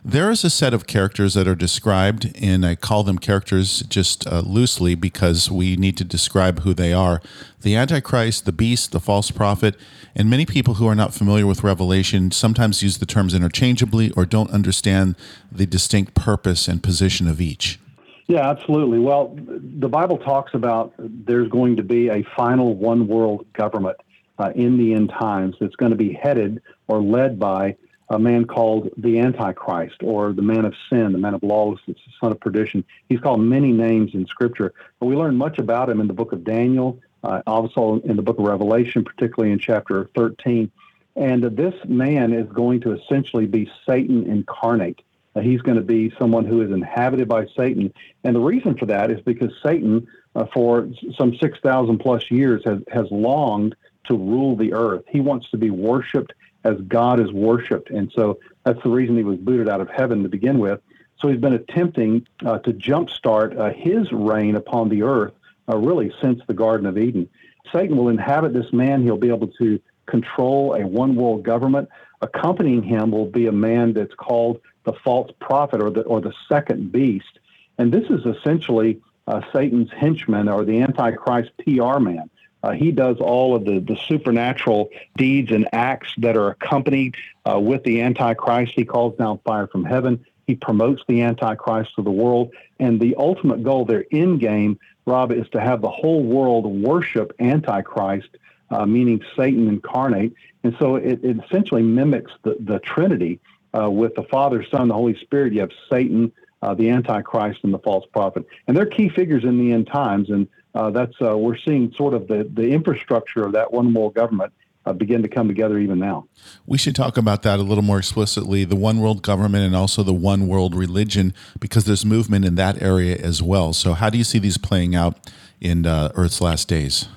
There 0.04 0.30
is 0.30 0.44
a 0.44 0.50
set 0.50 0.74
of 0.74 0.86
characters 0.86 1.32
that 1.32 1.48
are 1.48 1.54
described, 1.54 2.30
and 2.38 2.66
I 2.66 2.74
call 2.74 3.02
them 3.02 3.16
characters 3.18 3.80
just 3.84 4.26
uh, 4.26 4.40
loosely 4.40 4.94
because 4.94 5.50
we 5.50 5.76
need 5.76 5.96
to 5.96 6.04
describe 6.04 6.60
who 6.60 6.74
they 6.74 6.92
are 6.92 7.22
the 7.62 7.76
Antichrist, 7.76 8.44
the 8.44 8.52
beast, 8.52 8.92
the 8.92 9.00
false 9.00 9.30
prophet, 9.30 9.74
and 10.14 10.28
many 10.28 10.44
people 10.44 10.74
who 10.74 10.86
are 10.86 10.94
not 10.94 11.14
familiar 11.14 11.46
with 11.46 11.64
Revelation 11.64 12.30
sometimes 12.30 12.82
use 12.82 12.98
the 12.98 13.06
terms 13.06 13.32
interchangeably 13.32 14.10
or 14.10 14.26
don't 14.26 14.50
understand 14.50 15.16
the 15.50 15.64
distinct 15.64 16.14
purpose 16.14 16.68
and 16.68 16.82
position 16.82 17.26
of 17.26 17.40
each. 17.40 17.78
Yeah, 18.26 18.48
absolutely. 18.48 18.98
Well, 19.00 19.36
the 19.36 19.88
Bible 19.88 20.18
talks 20.18 20.54
about 20.54 20.94
there's 20.98 21.48
going 21.50 21.76
to 21.76 21.82
be 21.82 22.08
a 22.08 22.22
final 22.36 22.74
one 22.74 23.06
world 23.06 23.46
government 23.52 23.98
uh, 24.38 24.50
in 24.54 24.78
the 24.78 24.94
end 24.94 25.10
times 25.10 25.56
that's 25.60 25.76
going 25.76 25.90
to 25.90 25.96
be 25.96 26.12
headed 26.12 26.62
or 26.88 27.02
led 27.02 27.38
by 27.38 27.76
a 28.08 28.18
man 28.18 28.44
called 28.46 28.90
the 28.96 29.18
Antichrist 29.18 29.96
or 30.02 30.32
the 30.32 30.42
man 30.42 30.64
of 30.64 30.74
sin, 30.90 31.12
the 31.12 31.18
man 31.18 31.34
of 31.34 31.42
lawlessness, 31.42 31.98
the 32.06 32.12
son 32.20 32.32
of 32.32 32.40
perdition. 32.40 32.84
He's 33.08 33.20
called 33.20 33.40
many 33.40 33.72
names 33.72 34.12
in 34.14 34.26
Scripture, 34.26 34.72
but 35.00 35.06
we 35.06 35.16
learn 35.16 35.36
much 35.36 35.58
about 35.58 35.88
him 35.88 36.00
in 36.00 36.06
the 36.06 36.12
book 36.14 36.32
of 36.32 36.44
Daniel, 36.44 37.00
uh, 37.22 37.42
also 37.46 38.00
in 38.04 38.16
the 38.16 38.22
book 38.22 38.38
of 38.38 38.44
Revelation, 38.44 39.04
particularly 39.04 39.52
in 39.52 39.58
chapter 39.58 40.10
13. 40.14 40.70
And 41.16 41.44
uh, 41.44 41.48
this 41.50 41.74
man 41.86 42.32
is 42.32 42.50
going 42.52 42.80
to 42.82 42.92
essentially 42.92 43.46
be 43.46 43.70
Satan 43.86 44.30
incarnate. 44.30 45.00
Uh, 45.34 45.40
he's 45.40 45.60
going 45.62 45.76
to 45.76 45.82
be 45.82 46.12
someone 46.18 46.44
who 46.44 46.62
is 46.62 46.70
inhabited 46.70 47.28
by 47.28 47.46
Satan. 47.56 47.92
And 48.22 48.36
the 48.36 48.40
reason 48.40 48.76
for 48.76 48.86
that 48.86 49.10
is 49.10 49.20
because 49.20 49.52
Satan, 49.62 50.06
uh, 50.34 50.46
for 50.52 50.88
some 51.16 51.36
6,000 51.36 51.98
plus 51.98 52.30
years, 52.30 52.62
has, 52.64 52.78
has 52.92 53.06
longed 53.10 53.74
to 54.04 54.16
rule 54.16 54.56
the 54.56 54.74
earth. 54.74 55.04
He 55.08 55.20
wants 55.20 55.50
to 55.50 55.56
be 55.56 55.70
worshiped 55.70 56.32
as 56.64 56.80
God 56.88 57.20
is 57.20 57.32
worshipped. 57.32 57.90
And 57.90 58.10
so 58.14 58.38
that's 58.64 58.82
the 58.82 58.90
reason 58.90 59.16
he 59.16 59.24
was 59.24 59.38
booted 59.38 59.68
out 59.68 59.80
of 59.80 59.88
heaven 59.90 60.22
to 60.22 60.28
begin 60.28 60.58
with. 60.58 60.80
So 61.20 61.28
he's 61.28 61.40
been 61.40 61.54
attempting 61.54 62.26
uh, 62.44 62.58
to 62.60 62.72
jumpstart 62.72 63.58
uh, 63.58 63.72
his 63.72 64.10
reign 64.12 64.56
upon 64.56 64.88
the 64.88 65.02
earth 65.02 65.32
uh, 65.68 65.76
really 65.76 66.12
since 66.20 66.40
the 66.46 66.54
Garden 66.54 66.86
of 66.86 66.98
Eden. 66.98 67.28
Satan 67.72 67.96
will 67.96 68.08
inhabit 68.08 68.52
this 68.52 68.72
man. 68.72 69.02
He'll 69.02 69.16
be 69.16 69.28
able 69.28 69.48
to 69.58 69.80
control 70.06 70.74
a 70.74 70.86
one 70.86 71.16
world 71.16 71.42
government. 71.44 71.88
Accompanying 72.20 72.82
him 72.82 73.10
will 73.10 73.26
be 73.26 73.46
a 73.46 73.52
man 73.52 73.92
that's 73.92 74.14
called 74.14 74.60
the 74.84 74.92
false 74.92 75.30
prophet 75.40 75.82
or 75.82 75.90
the, 75.90 76.02
or 76.02 76.20
the 76.20 76.32
second 76.48 76.92
beast. 76.92 77.38
And 77.78 77.92
this 77.92 78.08
is 78.10 78.24
essentially 78.24 79.00
uh, 79.26 79.40
Satan's 79.52 79.90
henchman 79.90 80.48
or 80.48 80.64
the 80.64 80.80
Antichrist 80.80 81.50
PR 81.58 81.98
man. 81.98 82.30
Uh, 82.62 82.72
he 82.72 82.90
does 82.90 83.18
all 83.18 83.54
of 83.54 83.66
the, 83.66 83.78
the 83.78 83.96
supernatural 84.08 84.88
deeds 85.18 85.50
and 85.50 85.68
acts 85.72 86.14
that 86.18 86.34
are 86.34 86.48
accompanied 86.48 87.14
uh, 87.50 87.60
with 87.60 87.84
the 87.84 88.00
Antichrist. 88.00 88.72
He 88.74 88.86
calls 88.86 89.16
down 89.18 89.38
fire 89.44 89.66
from 89.66 89.84
heaven. 89.84 90.24
He 90.46 90.54
promotes 90.54 91.02
the 91.06 91.20
Antichrist 91.20 91.94
to 91.96 92.02
the 92.02 92.10
world. 92.10 92.54
And 92.80 93.00
the 93.00 93.16
ultimate 93.16 93.62
goal, 93.62 93.84
their 93.84 94.06
end 94.12 94.40
game, 94.40 94.78
Rob, 95.04 95.30
is 95.30 95.46
to 95.50 95.60
have 95.60 95.82
the 95.82 95.90
whole 95.90 96.22
world 96.22 96.64
worship 96.64 97.34
Antichrist, 97.38 98.30
uh, 98.70 98.86
meaning 98.86 99.22
Satan 99.36 99.68
incarnate. 99.68 100.32
And 100.62 100.74
so 100.78 100.96
it, 100.96 101.22
it 101.22 101.44
essentially 101.44 101.82
mimics 101.82 102.32
the, 102.44 102.56
the 102.60 102.78
Trinity 102.78 103.40
uh, 103.76 103.90
with 103.90 104.14
the 104.14 104.22
Father, 104.24 104.64
Son, 104.70 104.88
the 104.88 104.94
Holy 104.94 105.18
Spirit. 105.20 105.52
You 105.52 105.60
have 105.60 105.72
Satan, 105.90 106.32
uh, 106.62 106.74
the 106.74 106.90
Antichrist, 106.90 107.60
and 107.62 107.74
the 107.74 107.78
false 107.78 108.04
prophet. 108.12 108.46
And 108.66 108.76
they're 108.76 108.86
key 108.86 109.08
figures 109.08 109.44
in 109.44 109.58
the 109.58 109.72
end 109.72 109.86
times. 109.86 110.30
And 110.30 110.48
uh, 110.74 110.90
that's 110.90 111.14
uh, 111.20 111.36
we're 111.36 111.58
seeing 111.58 111.92
sort 111.96 112.14
of 112.14 112.28
the, 112.28 112.48
the 112.52 112.70
infrastructure 112.70 113.44
of 113.44 113.52
that 113.52 113.72
one 113.72 113.92
world 113.92 114.14
government 114.14 114.52
uh, 114.86 114.92
begin 114.92 115.22
to 115.22 115.28
come 115.28 115.48
together 115.48 115.78
even 115.78 115.98
now. 115.98 116.26
We 116.66 116.78
should 116.78 116.94
talk 116.94 117.16
about 117.16 117.42
that 117.42 117.58
a 117.58 117.62
little 117.62 117.84
more 117.84 117.98
explicitly 117.98 118.64
the 118.64 118.76
one 118.76 119.00
world 119.00 119.22
government 119.22 119.64
and 119.64 119.74
also 119.74 120.02
the 120.02 120.12
one 120.12 120.46
world 120.46 120.74
religion, 120.74 121.32
because 121.58 121.84
there's 121.84 122.04
movement 122.04 122.44
in 122.44 122.54
that 122.56 122.82
area 122.82 123.16
as 123.16 123.42
well. 123.42 123.72
So, 123.72 123.94
how 123.94 124.10
do 124.10 124.18
you 124.18 124.24
see 124.24 124.38
these 124.38 124.58
playing 124.58 124.94
out 124.94 125.30
in 125.60 125.86
uh, 125.86 126.12
Earth's 126.14 126.40
last 126.40 126.68
days? 126.68 127.08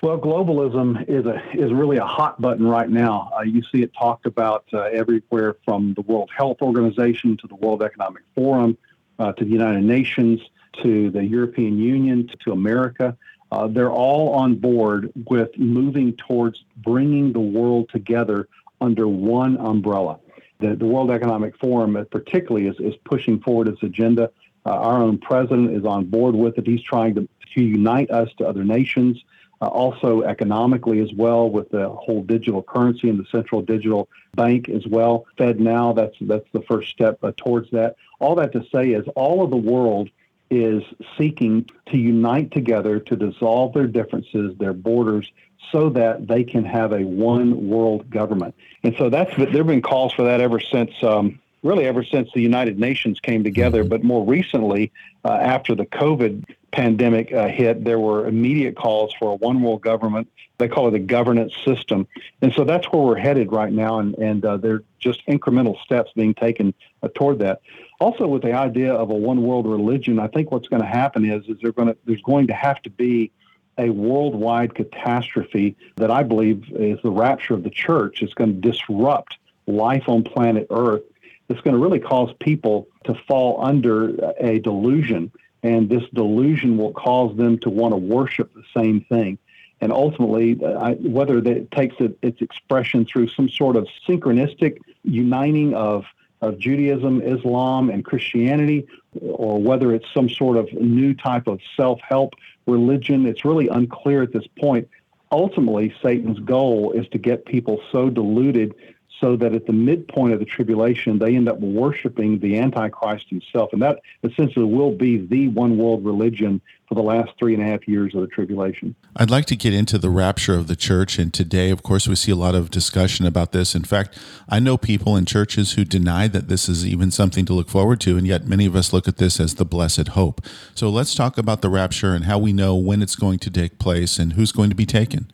Well, 0.00 0.16
globalism 0.16 1.08
is 1.08 1.26
a 1.26 1.42
is 1.54 1.72
really 1.72 1.96
a 1.96 2.04
hot 2.04 2.40
button 2.40 2.64
right 2.66 2.88
now. 2.88 3.32
Uh, 3.36 3.42
you 3.42 3.62
see 3.62 3.82
it 3.82 3.92
talked 3.98 4.26
about 4.26 4.64
uh, 4.72 4.82
everywhere 4.82 5.56
from 5.64 5.94
the 5.94 6.02
World 6.02 6.30
Health 6.36 6.58
Organization 6.62 7.36
to 7.38 7.48
the 7.48 7.56
World 7.56 7.82
Economic 7.82 8.22
Forum 8.36 8.78
uh, 9.18 9.32
to 9.32 9.44
the 9.44 9.50
United 9.50 9.82
Nations 9.82 10.40
to 10.82 11.10
the 11.10 11.24
European 11.24 11.78
Union 11.78 12.30
to 12.44 12.52
America. 12.52 13.16
Uh, 13.50 13.66
they're 13.66 13.90
all 13.90 14.34
on 14.34 14.54
board 14.54 15.12
with 15.28 15.56
moving 15.58 16.14
towards 16.14 16.62
bringing 16.76 17.32
the 17.32 17.40
world 17.40 17.88
together 17.88 18.48
under 18.80 19.08
one 19.08 19.56
umbrella. 19.56 20.20
The, 20.60 20.76
the 20.76 20.86
World 20.86 21.10
Economic 21.10 21.58
Forum, 21.58 21.96
uh, 21.96 22.04
particularly, 22.04 22.68
is, 22.68 22.76
is 22.78 22.94
pushing 23.04 23.40
forward 23.40 23.68
its 23.68 23.82
agenda. 23.82 24.30
Uh, 24.66 24.70
our 24.70 25.02
own 25.02 25.18
president 25.18 25.74
is 25.74 25.84
on 25.84 26.04
board 26.04 26.36
with 26.36 26.58
it. 26.58 26.66
He's 26.66 26.82
trying 26.82 27.14
to, 27.14 27.28
to 27.54 27.62
unite 27.62 28.10
us 28.10 28.28
to 28.38 28.46
other 28.46 28.64
nations. 28.64 29.22
Uh, 29.60 29.66
also 29.66 30.22
economically 30.22 31.00
as 31.00 31.12
well 31.14 31.50
with 31.50 31.68
the 31.70 31.88
whole 31.88 32.22
digital 32.22 32.62
currency 32.62 33.08
and 33.08 33.18
the 33.18 33.26
central 33.32 33.60
digital 33.60 34.08
bank 34.36 34.68
as 34.68 34.86
well. 34.86 35.26
FedNow, 35.36 35.96
that's 35.96 36.14
that's 36.20 36.46
the 36.52 36.62
first 36.62 36.92
step 36.92 37.18
uh, 37.24 37.32
towards 37.36 37.68
that. 37.72 37.96
All 38.20 38.36
that 38.36 38.52
to 38.52 38.64
say 38.72 38.90
is 38.90 39.04
all 39.16 39.42
of 39.42 39.50
the 39.50 39.56
world 39.56 40.10
is 40.48 40.84
seeking 41.16 41.68
to 41.86 41.98
unite 41.98 42.52
together 42.52 43.00
to 43.00 43.16
dissolve 43.16 43.74
their 43.74 43.88
differences, 43.88 44.56
their 44.58 44.72
borders, 44.72 45.30
so 45.72 45.90
that 45.90 46.28
they 46.28 46.44
can 46.44 46.64
have 46.64 46.92
a 46.92 47.04
one 47.04 47.68
world 47.68 48.08
government. 48.10 48.54
And 48.84 48.94
so 48.96 49.10
that's 49.10 49.34
there 49.36 49.48
have 49.48 49.66
been 49.66 49.82
calls 49.82 50.12
for 50.12 50.22
that 50.22 50.40
ever 50.40 50.60
since. 50.60 50.92
Um, 51.02 51.40
really, 51.62 51.86
ever 51.86 52.04
since 52.04 52.30
the 52.34 52.40
United 52.40 52.78
Nations 52.78 53.20
came 53.20 53.44
together, 53.44 53.84
but 53.84 54.04
more 54.04 54.24
recently, 54.24 54.92
uh, 55.24 55.32
after 55.32 55.74
the 55.74 55.86
COVID 55.86 56.44
pandemic 56.70 57.32
uh, 57.32 57.48
hit, 57.48 57.84
there 57.84 57.98
were 57.98 58.26
immediate 58.26 58.76
calls 58.76 59.12
for 59.18 59.32
a 59.32 59.34
one 59.36 59.62
world 59.62 59.82
government. 59.82 60.28
They 60.58 60.68
call 60.68 60.88
it 60.88 60.94
a 60.94 60.98
governance 60.98 61.54
system. 61.64 62.06
And 62.42 62.52
so 62.52 62.64
that's 62.64 62.86
where 62.86 63.02
we're 63.02 63.16
headed 63.18 63.52
right 63.52 63.72
now. 63.72 64.00
And, 64.00 64.14
and 64.16 64.44
uh, 64.44 64.56
there 64.56 64.74
are 64.74 64.84
just 64.98 65.26
incremental 65.26 65.80
steps 65.82 66.10
being 66.14 66.34
taken 66.34 66.74
uh, 67.02 67.08
toward 67.14 67.38
that. 67.40 67.60
Also, 68.00 68.26
with 68.26 68.42
the 68.42 68.52
idea 68.52 68.92
of 68.92 69.10
a 69.10 69.14
one 69.14 69.42
world 69.42 69.66
religion, 69.66 70.18
I 70.18 70.28
think 70.28 70.50
what's 70.52 70.68
going 70.68 70.82
to 70.82 70.88
happen 70.88 71.24
is, 71.24 71.44
is 71.48 71.58
going 71.72 71.88
to, 71.88 71.96
there's 72.04 72.22
going 72.22 72.46
to 72.48 72.54
have 72.54 72.80
to 72.82 72.90
be 72.90 73.32
a 73.78 73.90
worldwide 73.90 74.74
catastrophe 74.74 75.76
that 75.96 76.10
I 76.10 76.22
believe 76.22 76.64
is 76.72 76.98
the 77.02 77.10
rapture 77.10 77.54
of 77.54 77.62
the 77.62 77.70
church. 77.70 78.22
It's 78.22 78.34
going 78.34 78.60
to 78.60 78.70
disrupt 78.70 79.38
life 79.66 80.04
on 80.08 80.24
planet 80.24 80.66
Earth. 80.70 81.02
It's 81.48 81.60
going 81.62 81.74
to 81.74 81.82
really 81.82 82.00
cause 82.00 82.32
people 82.40 82.88
to 83.04 83.14
fall 83.26 83.64
under 83.64 84.32
a 84.38 84.58
delusion 84.58 85.32
and 85.62 85.88
this 85.88 86.02
delusion 86.14 86.76
will 86.76 86.92
cause 86.92 87.36
them 87.36 87.58
to 87.60 87.70
want 87.70 87.92
to 87.92 87.96
worship 87.96 88.52
the 88.54 88.62
same 88.76 89.00
thing. 89.02 89.38
And 89.80 89.92
ultimately, 89.92 90.58
uh, 90.62 90.94
whether 90.94 91.38
it 91.38 91.70
takes 91.70 91.96
it, 92.00 92.18
its 92.22 92.40
expression 92.40 93.04
through 93.04 93.28
some 93.28 93.48
sort 93.48 93.76
of 93.76 93.86
synchronistic 94.08 94.78
uniting 95.04 95.74
of, 95.74 96.04
of 96.40 96.58
Judaism, 96.58 97.22
Islam, 97.22 97.90
and 97.90 98.04
Christianity, 98.04 98.86
or 99.20 99.60
whether 99.60 99.92
it's 99.92 100.06
some 100.12 100.28
sort 100.28 100.56
of 100.56 100.72
new 100.72 101.14
type 101.14 101.46
of 101.46 101.60
self 101.76 102.00
help 102.00 102.34
religion, 102.66 103.26
it's 103.26 103.44
really 103.44 103.68
unclear 103.68 104.22
at 104.22 104.32
this 104.32 104.46
point. 104.58 104.88
Ultimately, 105.30 105.94
Satan's 106.02 106.38
goal 106.40 106.92
is 106.92 107.06
to 107.08 107.18
get 107.18 107.44
people 107.46 107.80
so 107.92 108.10
deluded 108.10 108.74
so 109.20 109.36
that 109.36 109.54
at 109.54 109.66
the 109.66 109.72
midpoint 109.72 110.32
of 110.32 110.38
the 110.38 110.44
tribulation, 110.44 111.18
they 111.18 111.34
end 111.34 111.48
up 111.48 111.58
worshiping 111.60 112.38
the 112.38 112.58
Antichrist 112.58 113.28
himself. 113.28 113.72
And 113.72 113.82
that 113.82 114.00
essentially 114.22 114.64
will 114.64 114.92
be 114.92 115.18
the 115.18 115.48
one 115.48 115.76
world 115.76 116.04
religion 116.04 116.60
for 116.88 116.94
the 116.94 117.02
last 117.02 117.30
three 117.38 117.52
and 117.52 117.62
a 117.62 117.66
half 117.66 117.86
years 117.86 118.14
of 118.14 118.22
the 118.22 118.26
tribulation. 118.26 118.94
I'd 119.16 119.30
like 119.30 119.44
to 119.46 119.56
get 119.56 119.74
into 119.74 119.98
the 119.98 120.08
rapture 120.08 120.54
of 120.54 120.68
the 120.68 120.76
church. 120.76 121.18
And 121.18 121.34
today, 121.34 121.70
of 121.70 121.82
course, 121.82 122.08
we 122.08 122.14
see 122.14 122.32
a 122.32 122.36
lot 122.36 122.54
of 122.54 122.70
discussion 122.70 123.26
about 123.26 123.52
this. 123.52 123.74
In 123.74 123.84
fact, 123.84 124.18
I 124.48 124.58
know 124.58 124.78
people 124.78 125.16
in 125.16 125.26
churches 125.26 125.72
who 125.72 125.84
deny 125.84 126.28
that 126.28 126.48
this 126.48 126.68
is 126.68 126.86
even 126.86 127.10
something 127.10 127.44
to 127.46 127.52
look 127.52 127.68
forward 127.68 128.00
to. 128.02 128.16
And 128.16 128.26
yet, 128.26 128.46
many 128.46 128.64
of 128.64 128.74
us 128.74 128.92
look 128.92 129.06
at 129.06 129.18
this 129.18 129.38
as 129.38 129.56
the 129.56 129.64
blessed 129.64 130.08
hope. 130.08 130.40
So 130.74 130.88
let's 130.88 131.14
talk 131.14 131.36
about 131.36 131.60
the 131.60 131.68
rapture 131.68 132.14
and 132.14 132.24
how 132.24 132.38
we 132.38 132.52
know 132.52 132.74
when 132.74 133.02
it's 133.02 133.16
going 133.16 133.40
to 133.40 133.50
take 133.50 133.78
place 133.78 134.18
and 134.18 134.34
who's 134.34 134.52
going 134.52 134.70
to 134.70 134.76
be 134.76 134.86
taken. 134.86 135.30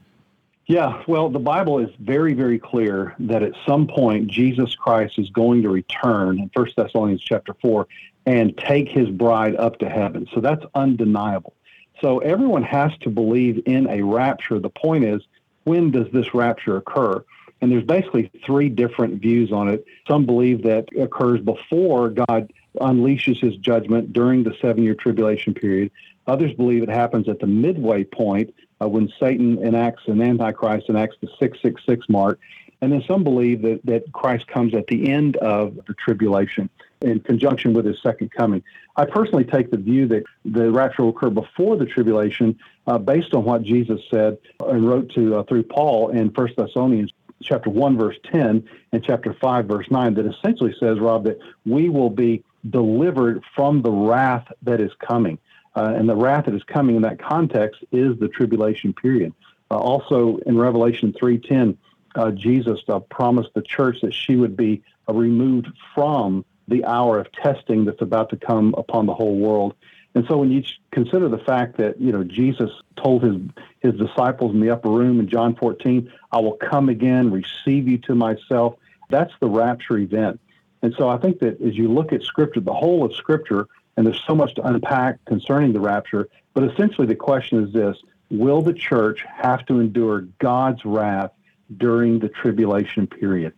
Yeah, 0.67 1.03
well, 1.07 1.29
the 1.29 1.39
Bible 1.39 1.79
is 1.79 1.91
very, 2.01 2.33
very 2.33 2.59
clear 2.59 3.15
that 3.19 3.43
at 3.43 3.53
some 3.67 3.87
point 3.87 4.29
Jesus 4.29 4.75
Christ 4.75 5.19
is 5.19 5.29
going 5.29 5.63
to 5.63 5.69
return 5.69 6.39
in 6.39 6.51
1 6.55 6.67
Thessalonians 6.75 7.23
chapter 7.23 7.55
4 7.61 7.87
and 8.25 8.57
take 8.57 8.89
his 8.89 9.11
bride 9.11 9.57
up 9.57 9.79
to 9.81 9.91
heaven. 9.91 10.27
So 10.35 10.41
that's 10.41 10.65
undeniable. 10.75 11.53
So 12.01 12.19
everyone 12.21 12.63
has 12.63 12.97
to 13.03 13.11
believe 13.11 13.63
in 13.67 13.89
a 13.91 14.03
rapture. 14.03 14.59
The 14.59 14.71
point 14.71 15.05
is, 15.05 15.21
when 15.65 15.91
does 15.91 16.11
this 16.13 16.33
rapture 16.33 16.79
occur? 16.79 17.23
And 17.61 17.71
there's 17.71 17.85
basically 17.85 18.31
three 18.45 18.71
different 18.71 19.21
views 19.21 19.53
on 19.53 19.69
it. 19.69 19.85
Some 20.09 20.25
believe 20.25 20.63
that 20.63 20.89
occurs 20.99 21.41
before 21.41 22.09
God 22.09 22.53
unleashes 22.81 23.39
his 23.39 23.57
judgment 23.57 24.13
during 24.15 24.43
the 24.43 24.55
seven 24.61 24.83
year 24.83 24.95
tribulation 24.95 25.53
period. 25.53 25.91
Others 26.27 26.55
believe 26.55 26.83
it 26.83 26.89
happens 26.89 27.29
at 27.29 27.39
the 27.39 27.47
midway 27.47 28.05
point 28.05 28.55
uh, 28.85 28.89
when 28.89 29.13
Satan 29.19 29.59
enacts 29.65 30.03
an 30.07 30.21
Antichrist 30.21 30.89
enacts 30.89 31.17
the 31.21 31.29
666 31.39 32.09
mark. 32.09 32.39
And 32.81 32.93
then 32.93 33.03
some 33.09 33.25
believe 33.25 33.63
that, 33.63 33.81
that 33.85 34.13
Christ 34.13 34.47
comes 34.47 34.75
at 34.75 34.87
the 34.89 35.11
end 35.11 35.37
of 35.37 35.77
the 35.87 35.95
tribulation 35.95 36.69
in 37.01 37.21
conjunction 37.21 37.73
with 37.73 37.87
his 37.87 37.97
second 38.03 38.31
coming. 38.33 38.63
I 38.97 39.07
personally 39.07 39.45
take 39.45 39.71
the 39.71 39.77
view 39.77 40.07
that 40.09 40.25
the 40.45 40.71
rapture 40.71 41.03
will 41.03 41.11
occur 41.11 41.31
before 41.31 41.77
the 41.77 41.87
tribulation 41.87 42.59
uh, 42.87 42.99
based 42.99 43.33
on 43.33 43.45
what 43.45 43.63
Jesus 43.63 44.01
said 44.11 44.39
and 44.61 44.87
wrote 44.87 45.11
to 45.15 45.37
uh, 45.37 45.43
through 45.45 45.65
Paul 45.65 46.11
in 46.11 46.29
1 46.29 46.49
Thessalonians 46.57 47.13
chapter 47.43 47.71
1 47.71 47.99
verse 47.99 48.17
10 48.31 48.67
and 48.93 49.05
chapter 49.05 49.35
5 49.35 49.67
verse 49.67 49.91
9 49.91 50.15
that 50.15 50.27
essentially 50.27 50.75
says 50.81 50.99
Rob 50.99 51.25
that 51.25 51.39
we 51.67 51.89
will 51.89 52.11
be 52.11 52.43
delivered 52.69 53.43
from 53.55 53.83
the 53.83 53.91
wrath 53.91 54.47
that 54.63 54.81
is 54.81 54.91
coming. 54.99 55.39
Uh, 55.77 55.93
and 55.97 56.09
the 56.09 56.15
wrath 56.15 56.47
that 56.47 56.55
is 56.55 56.63
coming 56.65 56.97
in 56.97 57.03
that 57.03 57.19
context 57.19 57.83
is 57.91 58.19
the 58.19 58.29
tribulation 58.29 58.93
period. 58.93 59.33
Uh, 59.71 59.77
also 59.77 60.39
in 60.47 60.57
Revelation 60.57 61.13
3:10, 61.13 61.77
uh, 62.15 62.31
Jesus 62.31 62.81
uh, 62.89 63.01
promised 63.01 63.51
the 63.55 63.63
church 63.63 64.01
that 64.03 64.15
she 64.15 64.37
would 64.37 64.57
be 64.57 64.83
uh, 65.09 65.13
removed 65.13 65.69
from 65.95 66.45
the 66.69 66.85
hour 66.85 67.19
of 67.19 67.31
testing 67.33 67.85
that's 67.85 68.01
about 68.01 68.31
to 68.31 68.37
come 68.37 68.75
upon 68.79 69.07
the 69.07 69.15
whole 69.15 69.37
world. 69.37 69.75
And 70.15 70.25
so 70.29 70.39
when 70.39 70.51
you 70.51 70.63
consider 70.93 71.29
the 71.29 71.39
fact 71.39 71.77
that, 71.79 72.01
you 72.01 72.13
know, 72.13 72.23
Jesus 72.23 72.71
told 72.97 73.25
his 73.25 73.37
his 73.81 73.95
disciples 73.95 74.53
in 74.53 74.61
the 74.61 74.71
upper 74.71 74.89
room 74.89 75.19
in 75.19 75.29
John 75.29 75.57
14, 75.57 76.11
I 76.33 76.41
will 76.41 76.57
come 76.57 76.89
again, 76.89 77.31
receive 77.31 77.89
you 77.89 77.99
to 77.99 78.15
myself, 78.15 78.77
that's 79.11 79.33
the 79.41 79.49
rapture 79.49 79.99
event. 79.99 80.41
And 80.83 80.95
so 80.97 81.09
I 81.09 81.19
think 81.19 81.41
that 81.41 81.61
as 81.61 81.77
you 81.77 81.89
look 81.89 82.13
at 82.13 82.23
scripture, 82.23 82.61
the 82.61 82.73
whole 82.73 83.05
of 83.05 83.15
scripture 83.15 83.69
and 83.97 84.07
there's 84.07 84.23
so 84.27 84.35
much 84.35 84.55
to 84.55 84.67
unpack 84.67 85.25
concerning 85.25 85.73
the 85.73 85.81
rapture. 85.81 86.29
But 86.53 86.65
essentially, 86.65 87.07
the 87.07 87.15
question 87.15 87.65
is 87.65 87.73
this 87.73 87.97
Will 88.31 88.63
the 88.63 88.73
church 88.73 89.25
have 89.37 89.65
to 89.67 89.81
endure 89.81 90.23
God's 90.39 90.85
wrath 90.85 91.31
during 91.77 92.19
the 92.19 92.29
tribulation 92.29 93.07
period? 93.07 93.53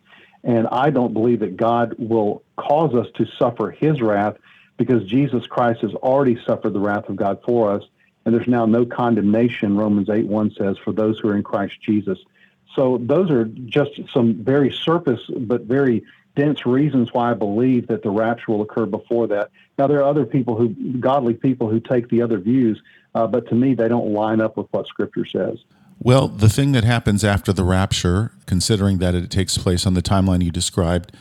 And 0.44 0.68
I 0.68 0.90
don't 0.90 1.12
believe 1.12 1.40
that 1.40 1.56
God 1.56 1.94
will 1.98 2.42
cause 2.56 2.94
us 2.94 3.06
to 3.16 3.26
suffer 3.38 3.70
his 3.70 4.00
wrath 4.00 4.36
because 4.76 5.04
Jesus 5.08 5.46
Christ 5.46 5.80
has 5.80 5.92
already 5.94 6.38
suffered 6.46 6.72
the 6.72 6.80
wrath 6.80 7.08
of 7.08 7.16
God 7.16 7.40
for 7.44 7.72
us. 7.72 7.82
And 8.24 8.34
there's 8.34 8.48
now 8.48 8.66
no 8.66 8.84
condemnation, 8.84 9.76
Romans 9.76 10.10
8 10.10 10.26
1 10.26 10.54
says, 10.58 10.76
for 10.84 10.92
those 10.92 11.18
who 11.18 11.28
are 11.28 11.36
in 11.36 11.42
Christ 11.42 11.74
Jesus. 11.80 12.18
So 12.74 12.98
those 13.00 13.30
are 13.30 13.46
just 13.46 13.92
some 14.12 14.34
very 14.34 14.70
surface 14.70 15.20
but 15.28 15.62
very 15.62 16.04
dense 16.36 16.64
reasons 16.64 17.12
why 17.12 17.32
I 17.32 17.34
believe 17.34 17.88
that 17.88 18.02
the 18.02 18.10
rapture 18.10 18.52
will 18.52 18.62
occur 18.62 18.86
before 18.86 19.26
that. 19.28 19.50
Now, 19.78 19.88
there 19.88 19.98
are 19.98 20.08
other 20.08 20.24
people 20.24 20.54
who, 20.54 20.68
godly 21.00 21.34
people, 21.34 21.68
who 21.68 21.80
take 21.80 22.08
the 22.08 22.22
other 22.22 22.38
views, 22.38 22.80
uh, 23.14 23.26
but 23.26 23.48
to 23.48 23.54
me, 23.54 23.74
they 23.74 23.88
don't 23.88 24.12
line 24.12 24.40
up 24.40 24.56
with 24.56 24.68
what 24.70 24.86
Scripture 24.86 25.26
says. 25.26 25.58
Well, 25.98 26.28
the 26.28 26.50
thing 26.50 26.72
that 26.72 26.84
happens 26.84 27.24
after 27.24 27.52
the 27.52 27.64
rapture, 27.64 28.32
considering 28.44 28.98
that 28.98 29.14
it 29.14 29.30
takes 29.30 29.58
place 29.58 29.86
on 29.86 29.94
the 29.94 30.02
timeline 30.02 30.44
you 30.44 30.50
described, 30.50 31.12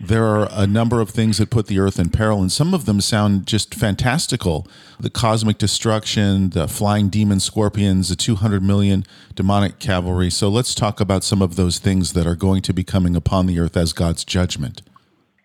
there 0.00 0.24
are 0.24 0.48
a 0.50 0.66
number 0.66 1.00
of 1.00 1.10
things 1.10 1.38
that 1.38 1.50
put 1.50 1.66
the 1.66 1.78
earth 1.78 1.98
in 1.98 2.10
peril, 2.10 2.40
and 2.40 2.52
some 2.52 2.74
of 2.74 2.84
them 2.84 3.00
sound 3.00 3.46
just 3.46 3.74
fantastical. 3.74 4.66
The 5.00 5.10
cosmic 5.10 5.58
destruction, 5.58 6.50
the 6.50 6.68
flying 6.68 7.08
demon 7.08 7.40
scorpions, 7.40 8.10
the 8.10 8.16
200 8.16 8.62
million 8.62 9.04
demonic 9.34 9.78
cavalry. 9.78 10.30
So 10.30 10.48
let's 10.48 10.74
talk 10.74 11.00
about 11.00 11.24
some 11.24 11.40
of 11.40 11.56
those 11.56 11.78
things 11.78 12.12
that 12.12 12.26
are 12.26 12.36
going 12.36 12.62
to 12.62 12.74
be 12.74 12.84
coming 12.84 13.16
upon 13.16 13.46
the 13.46 13.58
earth 13.58 13.76
as 13.76 13.92
God's 13.92 14.24
judgment. 14.24 14.82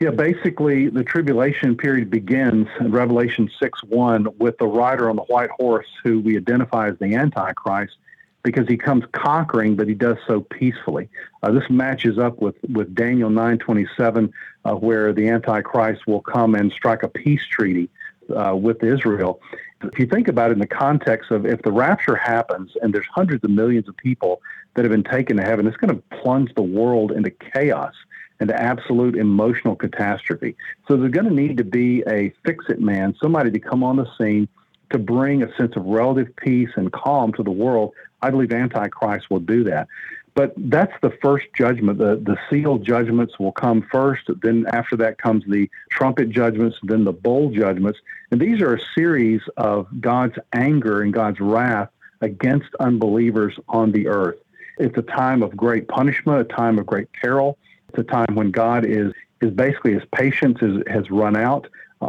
Yeah, 0.02 0.10
basically, 0.10 0.90
the 0.90 1.04
tribulation 1.04 1.78
period 1.78 2.10
begins 2.10 2.68
in 2.80 2.92
Revelation 2.92 3.50
6 3.62 3.84
1 3.84 4.28
with 4.40 4.58
the 4.58 4.66
rider 4.66 5.10
on 5.10 5.16
the 5.16 5.22
white 5.24 5.52
horse, 5.52 5.88
who 6.04 6.20
we 6.20 6.38
identify 6.38 6.90
as 6.90 6.98
the 6.98 7.14
Antichrist 7.14 7.94
because 8.43 8.67
he 8.67 8.77
comes 8.77 9.04
conquering, 9.12 9.75
but 9.75 9.88
he 9.88 9.93
does 9.93 10.17
so 10.27 10.41
peacefully. 10.41 11.10
Uh, 11.43 11.51
this 11.51 11.69
matches 11.69 12.17
up 12.17 12.41
with, 12.41 12.56
with 12.69 12.93
Daniel 12.95 13.30
9:27, 13.30 14.32
uh, 14.65 14.73
where 14.75 15.13
the 15.13 15.27
Antichrist 15.30 16.08
will 16.08 16.21
come 16.21 16.56
and 16.56 16.71
strike 16.71 17.04
a 17.04 17.08
peace 17.08 17.45
treaty 17.45 17.89
uh, 18.36 18.56
with 18.56 18.84
Israel. 18.84 19.41
If 19.84 19.97
you 19.97 20.06
think 20.06 20.27
about 20.27 20.51
it 20.51 20.54
in 20.54 20.60
the 20.60 20.67
context 20.67 21.32
of 21.32 21.45
if 21.45 21.62
the 21.63 21.71
rapture 21.71 22.15
happens 22.15 22.71
and 22.82 22.93
there's 22.93 23.08
hundreds 23.08 23.43
of 23.43 23.49
millions 23.49 23.88
of 23.88 23.97
people 23.97 24.41
that 24.75 24.86
have 24.86 24.91
been 24.91 25.04
taken 25.04 25.38
to 25.38 25.43
heaven, 25.43 25.67
it's 25.67 25.77
going 25.77 25.95
to 25.95 26.04
plunge 26.21 26.54
the 26.56 26.62
world 26.62 27.12
into 27.12 27.32
chaos, 27.32 27.93
into 28.39 28.60
absolute 28.60 29.15
emotional 29.15 29.75
catastrophe. 29.75 30.56
So 30.88 30.97
there's 30.97 31.12
going 31.12 31.27
to 31.27 31.34
need 31.34 31.58
to 31.58 31.63
be 31.63 32.04
a 32.08 32.32
fix-it 32.45 32.80
man, 32.80 33.15
somebody 33.21 33.51
to 33.51 33.60
come 33.60 33.84
on 33.84 33.97
the 33.97 34.08
scene 34.17 34.47
to 34.91 34.99
bring 34.99 35.41
a 35.41 35.56
sense 35.56 35.75
of 35.75 35.86
relative 35.86 36.36
peace 36.36 36.69
and 36.75 36.91
calm 36.91 37.34
to 37.34 37.43
the 37.43 37.51
world 37.51 37.93
I 38.22 38.30
believe 38.30 38.52
Antichrist 38.52 39.30
will 39.30 39.40
do 39.40 39.64
that. 39.66 39.88
But 40.34 40.54
that's 40.56 40.94
the 41.02 41.12
first 41.22 41.48
judgment. 41.56 41.98
The, 41.98 42.16
the 42.16 42.38
seal 42.50 42.78
judgments 42.78 43.38
will 43.38 43.52
come 43.52 43.86
first. 43.92 44.30
Then 44.42 44.66
after 44.72 44.96
that 44.98 45.18
comes 45.18 45.44
the 45.46 45.70
trumpet 45.90 46.30
judgments, 46.30 46.78
then 46.84 47.04
the 47.04 47.12
bowl 47.12 47.52
judgments. 47.52 48.00
And 48.32 48.40
these 48.40 48.62
are 48.62 48.76
a 48.76 48.82
series 48.96 49.42
of 49.58 49.88
God's 50.00 50.36
anger 50.54 51.02
and 51.02 51.14
God's 51.14 51.42
wrath 51.42 51.90
against 52.22 52.70
unbelievers 52.80 53.58
on 53.68 53.92
the 53.92 54.08
earth. 54.08 54.38
It's 54.78 54.98
a 54.98 55.02
time 55.02 55.44
of 55.44 55.56
great 55.58 55.88
punishment, 55.90 56.40
a 56.40 56.46
time 56.46 56.80
of 56.80 56.86
great 56.86 57.12
peril. 57.12 57.58
It's 57.90 58.00
a 58.00 58.04
time 58.04 58.36
when 58.36 58.52
God 58.52 58.86
is 58.86 59.12
is 59.42 59.52
basically 59.52 59.94
his 59.94 60.04
patience 60.14 60.60
is, 60.62 60.84
has 60.88 61.10
run 61.10 61.36
out 61.36 61.68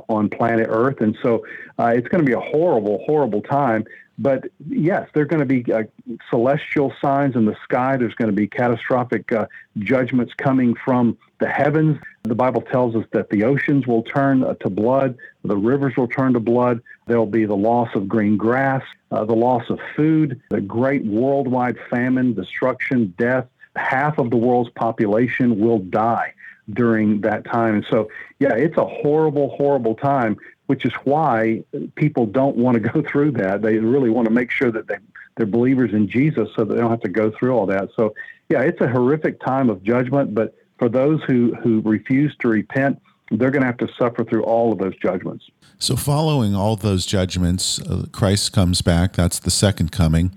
on 0.08 0.28
planet 0.28 0.66
Earth, 0.68 1.00
and 1.00 1.16
so 1.22 1.44
uh, 1.78 1.92
it's 1.94 2.08
going 2.08 2.24
to 2.24 2.26
be 2.26 2.32
a 2.32 2.40
horrible, 2.40 3.02
horrible 3.06 3.42
time. 3.42 3.84
But 4.18 4.44
yes, 4.68 5.08
there 5.14 5.22
are 5.22 5.26
going 5.26 5.40
to 5.40 5.46
be 5.46 5.72
uh, 5.72 5.84
celestial 6.30 6.92
signs 7.00 7.34
in 7.34 7.46
the 7.46 7.56
sky. 7.64 7.96
There's 7.96 8.14
going 8.14 8.30
to 8.30 8.36
be 8.36 8.46
catastrophic 8.46 9.32
uh, 9.32 9.46
judgments 9.78 10.34
coming 10.34 10.74
from 10.84 11.16
the 11.40 11.48
heavens. 11.48 11.98
The 12.22 12.34
Bible 12.34 12.60
tells 12.62 12.94
us 12.94 13.04
that 13.12 13.30
the 13.30 13.44
oceans 13.44 13.86
will 13.86 14.02
turn 14.02 14.44
uh, 14.44 14.54
to 14.54 14.70
blood, 14.70 15.16
the 15.44 15.56
rivers 15.56 15.96
will 15.96 16.08
turn 16.08 16.34
to 16.34 16.40
blood. 16.40 16.80
There'll 17.06 17.26
be 17.26 17.46
the 17.46 17.56
loss 17.56 17.88
of 17.94 18.06
green 18.06 18.36
grass, 18.36 18.82
uh, 19.10 19.24
the 19.24 19.34
loss 19.34 19.68
of 19.70 19.80
food, 19.96 20.40
the 20.50 20.60
great 20.60 21.04
worldwide 21.04 21.78
famine, 21.90 22.34
destruction, 22.34 23.14
death. 23.18 23.46
Half 23.74 24.18
of 24.18 24.30
the 24.30 24.36
world's 24.36 24.70
population 24.70 25.58
will 25.58 25.78
die 25.78 26.34
during 26.74 27.20
that 27.22 27.44
time. 27.44 27.76
And 27.76 27.86
so, 27.90 28.08
yeah, 28.38 28.54
it's 28.54 28.76
a 28.76 28.84
horrible, 28.84 29.56
horrible 29.56 29.94
time 29.94 30.36
which 30.72 30.86
is 30.86 30.92
why 31.04 31.62
people 31.96 32.24
don't 32.24 32.56
want 32.56 32.74
to 32.74 32.80
go 32.80 33.02
through 33.06 33.32
that. 33.32 33.60
They 33.60 33.76
really 33.76 34.08
want 34.08 34.26
to 34.26 34.32
make 34.32 34.50
sure 34.50 34.70
that 34.70 34.88
they, 34.88 34.96
they're 35.36 35.44
believers 35.44 35.92
in 35.92 36.08
Jesus 36.08 36.48
so 36.56 36.64
that 36.64 36.74
they 36.74 36.80
don't 36.80 36.90
have 36.90 37.02
to 37.02 37.10
go 37.10 37.30
through 37.30 37.52
all 37.54 37.66
that. 37.66 37.90
So, 37.94 38.14
yeah, 38.48 38.62
it's 38.62 38.80
a 38.80 38.88
horrific 38.88 39.38
time 39.40 39.68
of 39.68 39.82
judgment, 39.82 40.34
but 40.34 40.54
for 40.78 40.88
those 40.88 41.22
who, 41.24 41.54
who 41.62 41.82
refuse 41.82 42.34
to 42.40 42.48
repent, 42.48 43.02
they're 43.30 43.50
going 43.50 43.60
to 43.60 43.66
have 43.66 43.76
to 43.78 43.88
suffer 43.98 44.24
through 44.24 44.44
all 44.44 44.72
of 44.72 44.78
those 44.78 44.96
judgments. 44.96 45.44
So, 45.78 45.94
following 45.94 46.54
all 46.54 46.76
those 46.76 47.04
judgments, 47.06 47.78
uh, 47.80 48.06
Christ 48.12 48.52
comes 48.52 48.80
back. 48.82 49.14
That's 49.14 49.38
the 49.38 49.50
second 49.50 49.92
coming. 49.92 50.32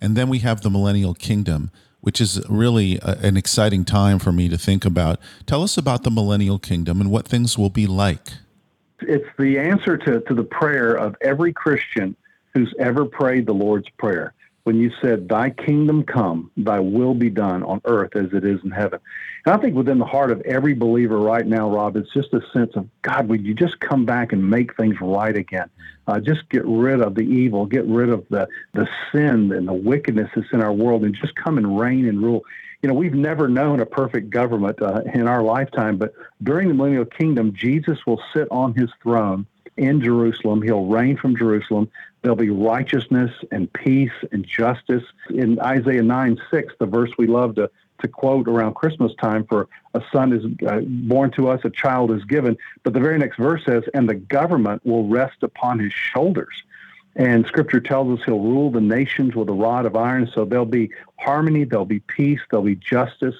And 0.00 0.16
then 0.16 0.28
we 0.28 0.38
have 0.38 0.60
the 0.60 0.70
millennial 0.70 1.14
kingdom, 1.14 1.72
which 2.00 2.20
is 2.20 2.40
really 2.48 2.98
a, 3.02 3.18
an 3.22 3.36
exciting 3.36 3.84
time 3.84 4.18
for 4.18 4.32
me 4.32 4.48
to 4.48 4.58
think 4.58 4.84
about. 4.84 5.20
Tell 5.46 5.62
us 5.62 5.76
about 5.76 6.02
the 6.02 6.10
millennial 6.10 6.58
kingdom 6.58 7.00
and 7.00 7.10
what 7.10 7.26
things 7.26 7.58
will 7.58 7.70
be 7.70 7.86
like. 7.86 8.32
It's 9.02 9.28
the 9.38 9.58
answer 9.58 9.96
to, 9.96 10.20
to 10.20 10.34
the 10.34 10.42
prayer 10.42 10.94
of 10.94 11.16
every 11.20 11.52
Christian 11.52 12.16
who's 12.54 12.74
ever 12.78 13.04
prayed 13.04 13.46
the 13.46 13.54
Lord's 13.54 13.88
Prayer. 13.98 14.34
When 14.64 14.76
you 14.76 14.90
said, 15.00 15.28
Thy 15.28 15.50
kingdom 15.50 16.04
come, 16.04 16.50
thy 16.56 16.80
will 16.80 17.14
be 17.14 17.30
done 17.30 17.62
on 17.62 17.80
earth 17.86 18.14
as 18.14 18.32
it 18.32 18.44
is 18.44 18.60
in 18.62 18.70
heaven. 18.70 19.00
And 19.46 19.54
I 19.54 19.58
think 19.58 19.74
within 19.74 19.98
the 19.98 20.04
heart 20.04 20.30
of 20.30 20.42
every 20.42 20.74
believer 20.74 21.18
right 21.18 21.46
now, 21.46 21.70
Rob, 21.70 21.96
it's 21.96 22.12
just 22.12 22.34
a 22.34 22.42
sense 22.52 22.72
of, 22.76 22.86
God, 23.02 23.28
would 23.28 23.46
you 23.46 23.54
just 23.54 23.80
come 23.80 24.04
back 24.04 24.32
and 24.32 24.50
make 24.50 24.76
things 24.76 24.96
right 25.00 25.34
again? 25.34 25.70
Uh, 26.10 26.20
just 26.20 26.48
get 26.48 26.64
rid 26.66 27.00
of 27.00 27.14
the 27.14 27.22
evil, 27.22 27.66
get 27.66 27.84
rid 27.86 28.10
of 28.10 28.26
the, 28.28 28.48
the 28.72 28.88
sin 29.12 29.52
and 29.52 29.66
the 29.66 29.72
wickedness 29.72 30.30
that's 30.34 30.52
in 30.52 30.60
our 30.60 30.72
world, 30.72 31.04
and 31.04 31.14
just 31.14 31.34
come 31.36 31.56
and 31.56 31.78
reign 31.78 32.06
and 32.06 32.22
rule 32.22 32.44
you 32.82 32.88
know, 32.88 32.94
we've 32.94 33.14
never 33.14 33.48
known 33.48 33.80
a 33.80 33.86
perfect 33.86 34.30
government 34.30 34.80
uh, 34.80 35.02
in 35.12 35.28
our 35.28 35.42
lifetime, 35.42 35.98
but 35.98 36.14
during 36.42 36.68
the 36.68 36.74
millennial 36.74 37.04
kingdom, 37.04 37.52
Jesus 37.52 37.98
will 38.06 38.22
sit 38.32 38.48
on 38.50 38.74
his 38.74 38.88
throne 39.02 39.46
in 39.76 40.00
Jerusalem. 40.00 40.62
He'll 40.62 40.86
reign 40.86 41.16
from 41.16 41.36
Jerusalem. 41.36 41.90
There'll 42.22 42.36
be 42.36 42.50
righteousness 42.50 43.32
and 43.50 43.70
peace 43.72 44.12
and 44.32 44.46
justice. 44.46 45.04
In 45.28 45.60
Isaiah 45.60 46.02
9 46.02 46.40
6, 46.50 46.74
the 46.78 46.86
verse 46.86 47.10
we 47.18 47.26
love 47.26 47.54
to, 47.56 47.70
to 48.00 48.08
quote 48.08 48.48
around 48.48 48.74
Christmas 48.74 49.12
time 49.20 49.44
for 49.44 49.68
a 49.94 50.02
son 50.12 50.32
is 50.32 50.44
uh, 50.66 50.80
born 50.80 51.30
to 51.32 51.48
us, 51.48 51.60
a 51.64 51.70
child 51.70 52.10
is 52.12 52.24
given. 52.24 52.56
But 52.82 52.94
the 52.94 53.00
very 53.00 53.18
next 53.18 53.36
verse 53.38 53.62
says, 53.64 53.84
and 53.94 54.08
the 54.08 54.14
government 54.14 54.84
will 54.84 55.08
rest 55.08 55.42
upon 55.42 55.78
his 55.78 55.92
shoulders. 55.92 56.62
And 57.16 57.44
scripture 57.46 57.80
tells 57.80 58.18
us 58.18 58.24
he'll 58.24 58.40
rule 58.40 58.70
the 58.70 58.80
nations 58.80 59.34
with 59.34 59.48
a 59.48 59.52
rod 59.52 59.84
of 59.84 59.96
iron. 59.96 60.30
So 60.32 60.44
there'll 60.44 60.64
be 60.64 60.90
harmony, 61.18 61.64
there'll 61.64 61.84
be 61.84 62.00
peace, 62.00 62.40
there'll 62.50 62.64
be 62.64 62.76
justice, 62.76 63.34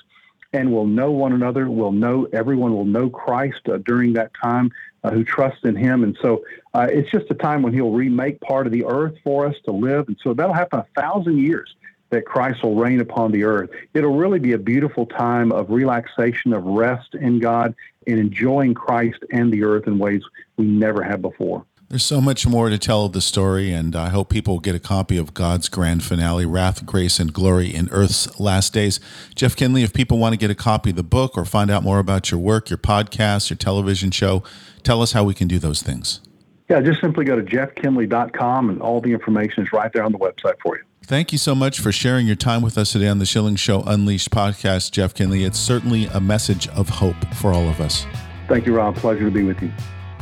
and 0.52 0.72
we'll 0.72 0.86
know 0.86 1.12
one 1.12 1.32
another. 1.32 1.70
We'll 1.70 1.92
know, 1.92 2.26
everyone 2.32 2.72
will 2.72 2.84
know 2.84 3.08
Christ 3.08 3.68
uh, 3.68 3.78
during 3.78 4.14
that 4.14 4.32
time 4.34 4.72
uh, 5.04 5.10
who 5.12 5.22
trust 5.22 5.64
in 5.64 5.76
him. 5.76 6.02
And 6.02 6.18
so 6.20 6.44
uh, 6.74 6.88
it's 6.90 7.10
just 7.10 7.30
a 7.30 7.34
time 7.34 7.62
when 7.62 7.72
he'll 7.72 7.92
remake 7.92 8.40
part 8.40 8.66
of 8.66 8.72
the 8.72 8.84
earth 8.84 9.14
for 9.22 9.46
us 9.46 9.54
to 9.64 9.70
live. 9.70 10.08
And 10.08 10.16
so 10.22 10.34
that'll 10.34 10.52
happen 10.52 10.80
a 10.80 11.00
thousand 11.00 11.38
years 11.38 11.74
that 12.10 12.26
Christ 12.26 12.62
will 12.62 12.74
reign 12.74 13.00
upon 13.00 13.32
the 13.32 13.44
earth. 13.44 13.70
It'll 13.94 14.16
really 14.16 14.38
be 14.38 14.52
a 14.52 14.58
beautiful 14.58 15.06
time 15.06 15.52
of 15.52 15.70
relaxation, 15.70 16.52
of 16.52 16.64
rest 16.64 17.14
in 17.14 17.38
God, 17.38 17.74
and 18.06 18.18
enjoying 18.18 18.74
Christ 18.74 19.18
and 19.32 19.52
the 19.52 19.64
earth 19.64 19.86
in 19.86 19.98
ways 19.98 20.22
we 20.56 20.66
never 20.66 21.02
have 21.02 21.22
before. 21.22 21.64
There's 21.88 22.04
so 22.04 22.20
much 22.20 22.46
more 22.46 22.68
to 22.68 22.78
tell 22.78 23.06
of 23.06 23.14
the 23.14 23.20
story, 23.20 23.72
and 23.72 23.96
I 23.96 24.10
hope 24.10 24.28
people 24.28 24.54
will 24.54 24.60
get 24.60 24.76
a 24.76 24.80
copy 24.80 25.16
of 25.16 25.34
God's 25.34 25.68
grand 25.68 26.04
finale, 26.04 26.46
Wrath, 26.46 26.86
Grace, 26.86 27.18
and 27.18 27.32
Glory 27.32 27.74
in 27.74 27.88
Earth's 27.90 28.38
Last 28.38 28.72
Days. 28.72 29.00
Jeff 29.34 29.56
Kinley, 29.56 29.82
if 29.82 29.92
people 29.92 30.16
want 30.16 30.32
to 30.32 30.36
get 30.36 30.52
a 30.52 30.54
copy 30.54 30.90
of 30.90 30.96
the 30.96 31.02
book 31.02 31.36
or 31.36 31.44
find 31.44 31.68
out 31.68 31.82
more 31.82 31.98
about 31.98 32.30
your 32.30 32.38
work, 32.38 32.70
your 32.70 32.78
podcast, 32.78 33.50
your 33.50 33.56
television 33.56 34.12
show, 34.12 34.44
tell 34.84 35.02
us 35.02 35.12
how 35.12 35.24
we 35.24 35.34
can 35.34 35.48
do 35.48 35.58
those 35.58 35.82
things. 35.82 36.20
Yeah, 36.68 36.80
just 36.80 37.00
simply 37.00 37.24
go 37.24 37.34
to 37.34 37.42
jeffkinley.com, 37.42 38.70
and 38.70 38.80
all 38.80 39.00
the 39.00 39.12
information 39.12 39.64
is 39.64 39.72
right 39.72 39.92
there 39.92 40.04
on 40.04 40.12
the 40.12 40.18
website 40.18 40.60
for 40.62 40.76
you. 40.76 40.84
Thank 41.02 41.32
you 41.32 41.38
so 41.38 41.54
much 41.54 41.80
for 41.80 41.90
sharing 41.90 42.26
your 42.26 42.36
time 42.36 42.62
with 42.62 42.78
us 42.78 42.92
today 42.92 43.08
on 43.08 43.18
the 43.18 43.26
Schilling 43.26 43.56
Show 43.56 43.82
Unleashed 43.82 44.30
podcast, 44.30 44.92
Jeff 44.92 45.12
Kinley. 45.12 45.44
It's 45.44 45.58
certainly 45.58 46.06
a 46.06 46.20
message 46.20 46.68
of 46.68 46.88
hope 46.88 47.16
for 47.34 47.52
all 47.52 47.68
of 47.68 47.80
us. 47.80 48.06
Thank 48.48 48.66
you, 48.66 48.76
Rob. 48.76 48.96
Pleasure 48.96 49.24
to 49.24 49.30
be 49.30 49.42
with 49.42 49.60
you. 49.60 49.72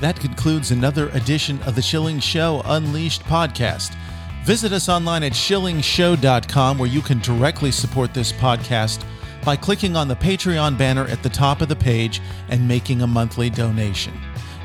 That 0.00 0.18
concludes 0.18 0.70
another 0.70 1.10
edition 1.10 1.60
of 1.64 1.74
the 1.74 1.82
Schilling 1.82 2.20
Show 2.20 2.62
Unleashed 2.64 3.22
podcast. 3.24 3.96
Visit 4.44 4.72
us 4.72 4.88
online 4.88 5.24
at 5.24 5.32
schillingshow.com 5.32 6.78
where 6.78 6.88
you 6.88 7.02
can 7.02 7.18
directly 7.18 7.70
support 7.70 8.14
this 8.14 8.32
podcast 8.32 9.04
by 9.44 9.56
clicking 9.56 9.96
on 9.96 10.08
the 10.08 10.16
Patreon 10.16 10.78
banner 10.78 11.06
at 11.08 11.22
the 11.22 11.28
top 11.28 11.60
of 11.60 11.68
the 11.68 11.76
page 11.76 12.22
and 12.48 12.66
making 12.66 13.02
a 13.02 13.06
monthly 13.06 13.50
donation. 13.50 14.14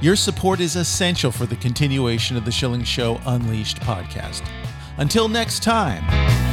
Your 0.02 0.15
support 0.15 0.60
is 0.60 0.76
essential 0.76 1.32
for 1.32 1.45
the 1.45 1.56
continuation 1.58 2.38
of 2.38 2.45
the 2.45 2.52
Schilling 2.52 2.84
Show 2.84 3.19
Unleashed 3.26 3.80
podcast. 3.80 4.47
Until 4.97 5.27
next 5.27 5.63
time. 5.63 6.53